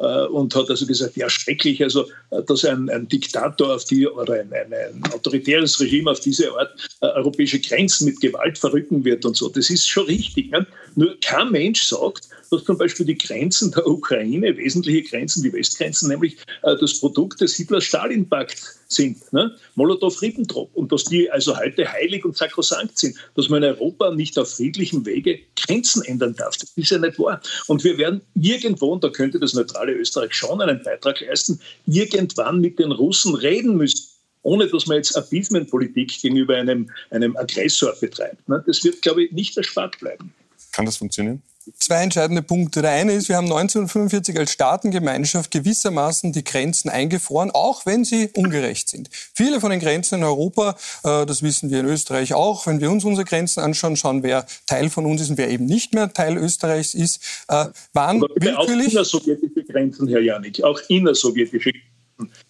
und 0.06 0.54
hat 0.54 0.68
also 0.68 0.86
gesagt, 0.86 1.16
ja, 1.16 1.28
schrecklich, 1.30 1.82
also, 1.82 2.08
äh, 2.30 2.42
dass 2.42 2.64
ein, 2.64 2.90
ein 2.90 3.08
Diktator 3.08 3.74
auf 3.74 3.84
die, 3.84 4.06
oder 4.06 4.34
ein, 4.34 4.52
ein, 4.52 4.72
ein 4.72 5.12
autoritäres 5.12 5.80
Regime 5.80 6.10
auf 6.10 6.20
diese 6.20 6.52
Art 6.52 6.72
äh, 7.00 7.06
europäische 7.06 7.60
Grenzen 7.60 8.06
mit 8.06 8.20
Gewalt 8.20 8.58
verrücken 8.58 9.04
wird 9.04 9.24
und 9.24 9.36
so. 9.36 9.48
Das 9.48 9.70
ist 9.70 9.88
schon 9.88 10.06
richtig. 10.06 10.50
Ne? 10.50 10.66
Nur 10.96 11.16
kein 11.20 11.50
Mensch 11.50 11.84
sagt, 11.84 12.28
dass 12.50 12.64
zum 12.64 12.76
Beispiel 12.76 13.06
die 13.06 13.16
Grenzen 13.16 13.70
der 13.70 13.86
Ukraine, 13.86 14.56
wesentliche 14.56 15.02
Grenzen, 15.02 15.42
die 15.42 15.52
Westgrenzen, 15.52 16.08
nämlich 16.08 16.36
äh, 16.62 16.76
das 16.76 17.00
Produkt 17.00 17.40
des 17.40 17.54
Hitler-Stalin-Pakts 17.54 18.81
sind, 18.92 19.32
ne? 19.32 19.56
Molotow-Ribbentrop, 19.74 20.74
und 20.74 20.92
dass 20.92 21.04
die 21.04 21.30
also 21.30 21.56
heute 21.56 21.90
heilig 21.90 22.24
und 22.24 22.36
sakrosankt 22.36 22.98
sind, 22.98 23.16
dass 23.34 23.48
man 23.48 23.62
in 23.62 23.70
Europa 23.70 24.14
nicht 24.14 24.38
auf 24.38 24.50
friedlichem 24.54 25.04
Wege 25.06 25.40
Grenzen 25.56 26.02
ändern 26.04 26.34
darf. 26.36 26.56
Das 26.56 26.72
ist 26.76 26.90
ja 26.90 26.98
nicht 26.98 27.18
wahr. 27.18 27.40
Und 27.66 27.84
wir 27.84 27.98
werden 27.98 28.20
irgendwo, 28.34 28.92
und 28.92 29.04
da 29.04 29.08
könnte 29.08 29.38
das 29.38 29.54
neutrale 29.54 29.92
Österreich 29.92 30.34
schon 30.34 30.60
einen 30.60 30.82
Beitrag 30.82 31.20
leisten, 31.20 31.60
irgendwann 31.86 32.60
mit 32.60 32.78
den 32.78 32.92
Russen 32.92 33.34
reden 33.34 33.76
müssen 33.76 34.08
ohne 34.44 34.66
dass 34.66 34.86
man 34.86 34.96
jetzt 34.96 35.16
Appeasement-Politik 35.16 36.20
gegenüber 36.20 36.56
einem, 36.56 36.90
einem 37.10 37.36
Aggressor 37.36 37.94
betreibt. 38.00 38.48
Ne? 38.48 38.62
Das 38.66 38.82
wird, 38.82 39.00
glaube 39.00 39.22
ich, 39.24 39.30
nicht 39.30 39.56
erspart 39.56 39.98
bleiben. 40.00 40.34
Kann 40.72 40.84
das 40.84 40.96
funktionieren? 40.96 41.42
Zwei 41.78 42.02
entscheidende 42.02 42.42
Punkte. 42.42 42.82
Der 42.82 42.90
eine 42.90 43.12
ist, 43.12 43.28
wir 43.28 43.36
haben 43.36 43.44
1945 43.44 44.38
als 44.38 44.52
Staatengemeinschaft 44.52 45.50
gewissermaßen 45.50 46.32
die 46.32 46.42
Grenzen 46.42 46.88
eingefroren, 46.88 47.50
auch 47.52 47.86
wenn 47.86 48.04
sie 48.04 48.30
ungerecht 48.34 48.88
sind. 48.88 49.10
Viele 49.12 49.60
von 49.60 49.70
den 49.70 49.78
Grenzen 49.80 50.16
in 50.16 50.24
Europa, 50.24 50.76
äh, 51.04 51.24
das 51.24 51.42
wissen 51.42 51.70
wir 51.70 51.80
in 51.80 51.86
Österreich 51.86 52.34
auch, 52.34 52.66
wenn 52.66 52.80
wir 52.80 52.90
uns 52.90 53.04
unsere 53.04 53.24
Grenzen 53.24 53.60
anschauen, 53.60 53.96
schauen, 53.96 54.22
wer 54.22 54.46
Teil 54.66 54.90
von 54.90 55.06
uns 55.06 55.20
ist 55.20 55.30
und 55.30 55.38
wer 55.38 55.50
eben 55.50 55.66
nicht 55.66 55.94
mehr 55.94 56.12
Teil 56.12 56.36
Österreichs 56.36 56.94
ist, 56.94 57.22
äh, 57.48 57.66
waren 57.92 58.24
Aber 58.24 58.28
willkürlich... 58.34 58.88
Auch 58.88 58.92
innersowjetische 58.92 59.64
Grenzen, 59.64 60.08
Herr 60.08 60.20
Janik, 60.20 60.62
auch 60.64 60.80
innersowjetische 60.88 61.70
Grenzen 61.70 61.91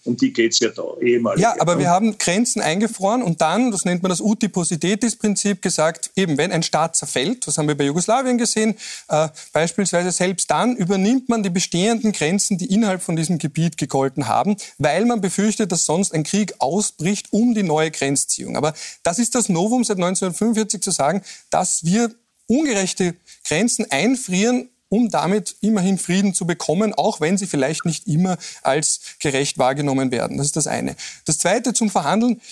um 0.05 0.17
die 0.17 0.33
geht 0.33 0.53
es 0.53 0.61
ja 0.61 0.71
da 0.71 0.83
ehemalig. 1.01 1.41
Ja, 1.41 1.55
aber 1.59 1.79
wir 1.79 1.89
haben 1.89 2.19
Grenzen 2.19 2.61
eingefroren 2.61 3.23
und 3.23 3.41
dann, 3.41 3.71
das 3.71 3.85
nennt 3.85 4.03
man 4.03 4.11
das 4.11 4.21
Utipositätis-Prinzip, 4.21 5.63
gesagt, 5.63 6.11
eben 6.17 6.39
wenn 6.39 6.53
ein 6.53 6.63
Staat 6.63 6.97
zerfällt, 6.97 7.47
das 7.47 7.59
haben 7.59 7.69
wir 7.69 7.77
bei 7.77 7.85
Jugoslawien 7.85 8.39
gesehen, 8.39 8.75
äh, 9.09 9.29
beispielsweise 9.53 10.11
selbst 10.13 10.51
dann 10.51 10.77
übernimmt 10.77 11.29
man 11.29 11.43
die 11.43 11.51
bestehenden 11.51 12.13
Grenzen, 12.13 12.59
die 12.59 12.67
innerhalb 12.67 13.03
von 13.03 13.17
diesem 13.17 13.39
Gebiet 13.39 13.77
gegolten 13.77 14.29
haben, 14.29 14.57
weil 14.79 15.05
man 15.05 15.21
befürchtet, 15.21 15.73
dass 15.73 15.87
sonst 15.87 16.13
ein 16.13 16.25
Krieg 16.25 16.55
ausbricht 16.59 17.33
um 17.33 17.55
die 17.55 17.63
neue 17.63 17.91
Grenzziehung. 17.91 18.57
Aber 18.57 18.75
das 19.03 19.19
ist 19.19 19.35
das 19.35 19.49
Novum 19.49 19.85
seit 19.85 19.99
1945 19.99 20.83
zu 20.83 20.91
sagen, 20.91 21.23
dass 21.51 21.85
wir 21.85 22.11
ungerechte 22.47 23.15
Grenzen 23.45 23.91
einfrieren 23.91 24.69
um 24.93 25.09
damit 25.09 25.57
immerhin 25.63 25.97
Frieden 25.97 26.35
zu 26.35 26.47
bekommen, 26.47 26.93
auch 26.93 27.19
wenn 27.19 27.39
sie 27.39 27.47
vielleicht 27.47 27.87
nicht 27.87 28.07
immer 28.07 28.37
als 28.61 29.01
gerecht 29.21 29.57
wahrgenommen 29.57 30.11
werden. 30.11 30.37
Das 30.37 30.49
ist 30.49 30.57
das 30.57 30.67
eine. 30.67 30.97
Das 31.25 31.39
zweite 31.39 31.73
zum 31.73 31.89
Verhandeln. 31.89 32.43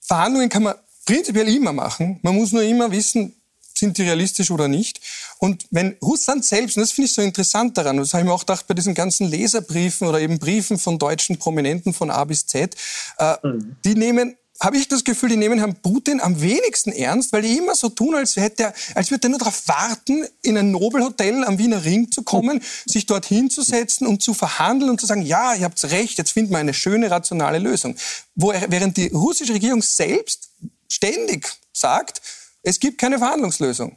Verhandlungen 0.00 0.48
kann 0.48 0.62
man 0.62 0.76
prinzipiell 1.06 1.48
immer 1.48 1.72
machen. 1.72 2.20
Man 2.22 2.36
muss 2.36 2.52
nur 2.52 2.62
immer 2.62 2.92
wissen, 2.92 3.34
sind 3.74 3.98
die 3.98 4.02
realistisch 4.02 4.52
oder 4.52 4.68
nicht. 4.68 5.00
Und 5.38 5.66
wenn 5.72 5.96
Russland 6.00 6.44
selbst, 6.44 6.76
und 6.76 6.82
das 6.82 6.92
finde 6.92 7.06
ich 7.06 7.14
so 7.14 7.22
interessant 7.22 7.76
daran, 7.76 7.96
das 7.96 8.14
habe 8.14 8.22
ich 8.22 8.28
mir 8.28 8.32
auch 8.32 8.40
gedacht 8.40 8.68
bei 8.68 8.74
diesen 8.74 8.94
ganzen 8.94 9.26
Leserbriefen 9.26 10.06
oder 10.06 10.20
eben 10.20 10.38
Briefen 10.38 10.78
von 10.78 11.00
deutschen 11.00 11.36
Prominenten 11.36 11.92
von 11.92 12.12
A 12.12 12.24
bis 12.24 12.46
Z, 12.46 12.76
äh, 13.18 13.34
mhm. 13.42 13.76
die 13.84 13.96
nehmen 13.96 14.36
habe 14.60 14.76
ich 14.76 14.88
das 14.88 15.04
Gefühl, 15.04 15.28
die 15.28 15.36
nehmen 15.36 15.58
Herrn 15.58 15.76
Putin 15.76 16.20
am 16.20 16.40
wenigsten 16.40 16.90
ernst, 16.90 17.32
weil 17.32 17.42
die 17.42 17.56
immer 17.56 17.74
so 17.74 17.88
tun, 17.88 18.14
als, 18.14 18.36
hätte 18.36 18.64
er, 18.64 18.74
als 18.94 19.10
würde 19.10 19.28
er 19.28 19.30
nur 19.30 19.38
darauf 19.38 19.68
warten, 19.68 20.26
in 20.42 20.58
ein 20.58 20.72
Nobelhotel 20.72 21.44
am 21.44 21.58
Wiener 21.58 21.84
Ring 21.84 22.10
zu 22.10 22.22
kommen, 22.22 22.60
sich 22.84 23.06
dort 23.06 23.26
hinzusetzen 23.26 24.06
und 24.06 24.22
zu 24.22 24.34
verhandeln 24.34 24.90
und 24.90 25.00
zu 25.00 25.06
sagen, 25.06 25.22
ja, 25.22 25.54
ihr 25.54 25.64
habt 25.64 25.82
recht, 25.90 26.18
jetzt 26.18 26.32
finden 26.32 26.50
wir 26.50 26.58
eine 26.58 26.74
schöne, 26.74 27.10
rationale 27.10 27.58
Lösung. 27.58 27.94
Wo 28.34 28.50
er, 28.50 28.70
während 28.70 28.96
die 28.96 29.08
russische 29.08 29.54
Regierung 29.54 29.82
selbst 29.82 30.50
ständig 30.88 31.48
sagt, 31.72 32.20
es 32.62 32.80
gibt 32.80 32.98
keine 32.98 33.18
Verhandlungslösung. 33.18 33.96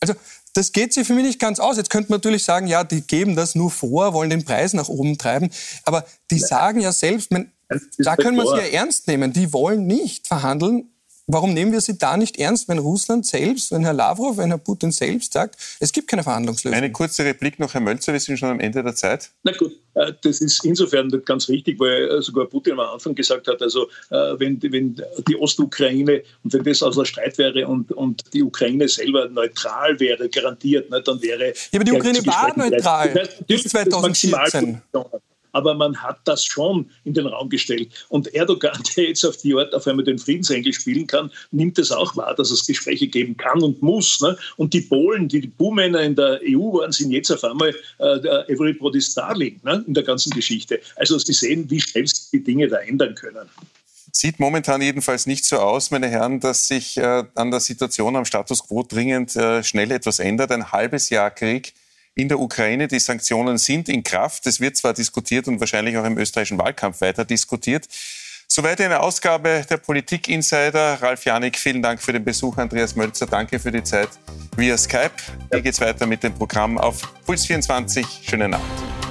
Also 0.00 0.14
das 0.52 0.72
geht 0.72 0.92
sich 0.92 1.06
für 1.06 1.14
mich 1.14 1.24
nicht 1.24 1.40
ganz 1.40 1.58
aus. 1.58 1.78
Jetzt 1.78 1.90
könnte 1.90 2.10
man 2.10 2.18
natürlich 2.18 2.44
sagen, 2.44 2.66
ja, 2.66 2.84
die 2.84 3.00
geben 3.00 3.36
das 3.36 3.54
nur 3.54 3.70
vor, 3.70 4.12
wollen 4.12 4.30
den 4.30 4.44
Preis 4.44 4.74
nach 4.74 4.88
oben 4.88 5.18
treiben. 5.18 5.50
Aber 5.84 6.06
die 6.30 6.38
sagen 6.38 6.80
ja 6.80 6.92
selbst, 6.92 7.30
man, 7.30 7.50
da 7.98 8.16
können 8.16 8.36
wir 8.36 8.46
sie 8.46 8.56
ja 8.56 8.80
ernst 8.80 9.08
nehmen. 9.08 9.32
Die 9.32 9.52
wollen 9.52 9.86
nicht 9.86 10.26
verhandeln. 10.26 10.90
Warum 11.26 11.54
nehmen 11.54 11.72
wir 11.72 11.80
sie 11.80 11.96
da 11.96 12.18
nicht 12.18 12.38
ernst, 12.38 12.68
wenn 12.68 12.78
Russland 12.78 13.24
selbst, 13.24 13.72
wenn 13.72 13.82
Herr 13.82 13.94
Lavrov, 13.94 14.36
wenn 14.36 14.50
Herr 14.50 14.58
Putin 14.58 14.92
selbst 14.92 15.32
sagt, 15.32 15.56
es 15.80 15.90
gibt 15.90 16.06
keine 16.06 16.22
Verhandlungslösung? 16.22 16.76
Eine 16.76 16.92
kurze 16.92 17.24
Replik 17.24 17.58
noch, 17.58 17.72
Herr 17.72 17.80
Mölzer, 17.80 18.12
wir 18.12 18.20
sind 18.20 18.38
schon 18.38 18.50
am 18.50 18.60
Ende 18.60 18.82
der 18.82 18.94
Zeit. 18.94 19.30
Na 19.42 19.52
gut, 19.52 19.72
äh, 19.94 20.12
das 20.22 20.42
ist 20.42 20.62
insofern 20.66 21.08
ganz 21.24 21.48
richtig, 21.48 21.80
weil 21.80 22.10
äh, 22.10 22.20
sogar 22.20 22.44
Putin 22.44 22.74
am 22.74 22.80
Anfang 22.80 23.14
gesagt 23.14 23.48
hat, 23.48 23.62
also 23.62 23.88
äh, 24.10 24.38
wenn, 24.38 24.62
wenn 24.62 25.00
die 25.26 25.36
Ostukraine 25.36 26.22
und 26.42 26.52
wenn 26.52 26.62
das 26.62 26.82
außer 26.82 27.06
Streit 27.06 27.38
wäre 27.38 27.66
und, 27.68 27.90
und 27.92 28.22
die 28.34 28.42
Ukraine 28.42 28.86
selber 28.86 29.26
neutral 29.30 29.98
wäre, 30.00 30.28
garantiert, 30.28 30.90
ne, 30.90 31.00
dann 31.00 31.22
wäre... 31.22 31.54
Ja, 31.70 31.80
aber 31.80 31.84
die 31.84 31.92
Ukraine 31.92 32.26
war 32.26 32.52
neutral 32.54 33.28
bis 33.46 33.62
2014 33.64 34.82
aber 35.54 35.74
man 35.74 35.96
hat 35.96 36.18
das 36.24 36.44
schon 36.44 36.90
in 37.04 37.14
den 37.14 37.26
Raum 37.26 37.48
gestellt. 37.48 37.88
Und 38.08 38.34
Erdogan, 38.34 38.78
der 38.96 39.08
jetzt 39.08 39.24
auf 39.24 39.38
die 39.38 39.54
Art 39.54 39.74
auf 39.74 39.86
einmal 39.86 40.04
den 40.04 40.18
Friedensengel 40.18 40.72
spielen 40.72 41.06
kann, 41.06 41.30
nimmt 41.52 41.78
es 41.78 41.90
auch 41.90 42.16
wahr, 42.16 42.34
dass 42.34 42.50
es 42.50 42.66
Gespräche 42.66 43.06
geben 43.06 43.36
kann 43.36 43.62
und 43.62 43.80
muss. 43.80 44.20
Ne? 44.20 44.36
Und 44.56 44.74
die 44.74 44.82
Polen, 44.82 45.28
die, 45.28 45.40
die 45.40 45.46
Buhmänner 45.46 46.00
in 46.00 46.16
der 46.16 46.40
EU 46.44 46.74
waren, 46.74 46.92
sind 46.92 47.12
jetzt 47.12 47.30
auf 47.30 47.42
einmal 47.44 47.74
äh, 47.98 48.52
Everybody's 48.52 49.14
Darling 49.14 49.60
ne? 49.62 49.82
in 49.86 49.94
der 49.94 50.02
ganzen 50.02 50.30
Geschichte. 50.30 50.80
Also 50.96 51.18
Sie 51.18 51.32
sehen, 51.32 51.70
wie 51.70 51.80
schnell 51.80 52.06
sich 52.06 52.30
die 52.32 52.42
Dinge 52.42 52.68
da 52.68 52.78
ändern 52.78 53.14
können. 53.14 53.48
Sieht 54.12 54.38
momentan 54.38 54.80
jedenfalls 54.80 55.26
nicht 55.26 55.44
so 55.44 55.58
aus, 55.58 55.90
meine 55.90 56.08
Herren, 56.08 56.40
dass 56.40 56.68
sich 56.68 56.96
äh, 56.96 57.24
an 57.34 57.50
der 57.50 57.60
Situation 57.60 58.16
am 58.16 58.24
Status 58.24 58.66
quo 58.66 58.82
dringend 58.82 59.34
äh, 59.36 59.62
schnell 59.62 59.90
etwas 59.90 60.18
ändert. 60.18 60.50
Ein 60.52 60.72
halbes 60.72 61.10
Jahr 61.10 61.30
Krieg 61.30 61.74
in 62.14 62.28
der 62.28 62.38
Ukraine. 62.38 62.88
Die 62.88 62.98
Sanktionen 62.98 63.58
sind 63.58 63.88
in 63.88 64.02
Kraft. 64.02 64.46
Es 64.46 64.60
wird 64.60 64.76
zwar 64.76 64.94
diskutiert 64.94 65.48
und 65.48 65.60
wahrscheinlich 65.60 65.96
auch 65.96 66.04
im 66.04 66.18
österreichischen 66.18 66.58
Wahlkampf 66.58 67.00
weiter 67.00 67.24
diskutiert. 67.24 67.88
Soweit 68.46 68.80
eine 68.80 69.00
Ausgabe 69.00 69.64
der 69.68 69.78
Politik 69.78 70.28
Insider. 70.28 70.98
Ralf 71.02 71.24
Janik, 71.24 71.58
vielen 71.58 71.82
Dank 71.82 72.00
für 72.00 72.12
den 72.12 72.24
Besuch. 72.24 72.56
Andreas 72.58 72.94
Mölzer, 72.94 73.26
danke 73.26 73.58
für 73.58 73.72
die 73.72 73.82
Zeit 73.82 74.10
via 74.56 74.76
Skype. 74.76 75.14
Hier 75.50 75.62
geht's 75.62 75.80
weiter 75.80 76.06
mit 76.06 76.22
dem 76.22 76.34
Programm 76.34 76.78
auf 76.78 77.02
Puls 77.24 77.46
24. 77.46 78.06
Schönen 78.22 78.54
Abend. 78.54 79.03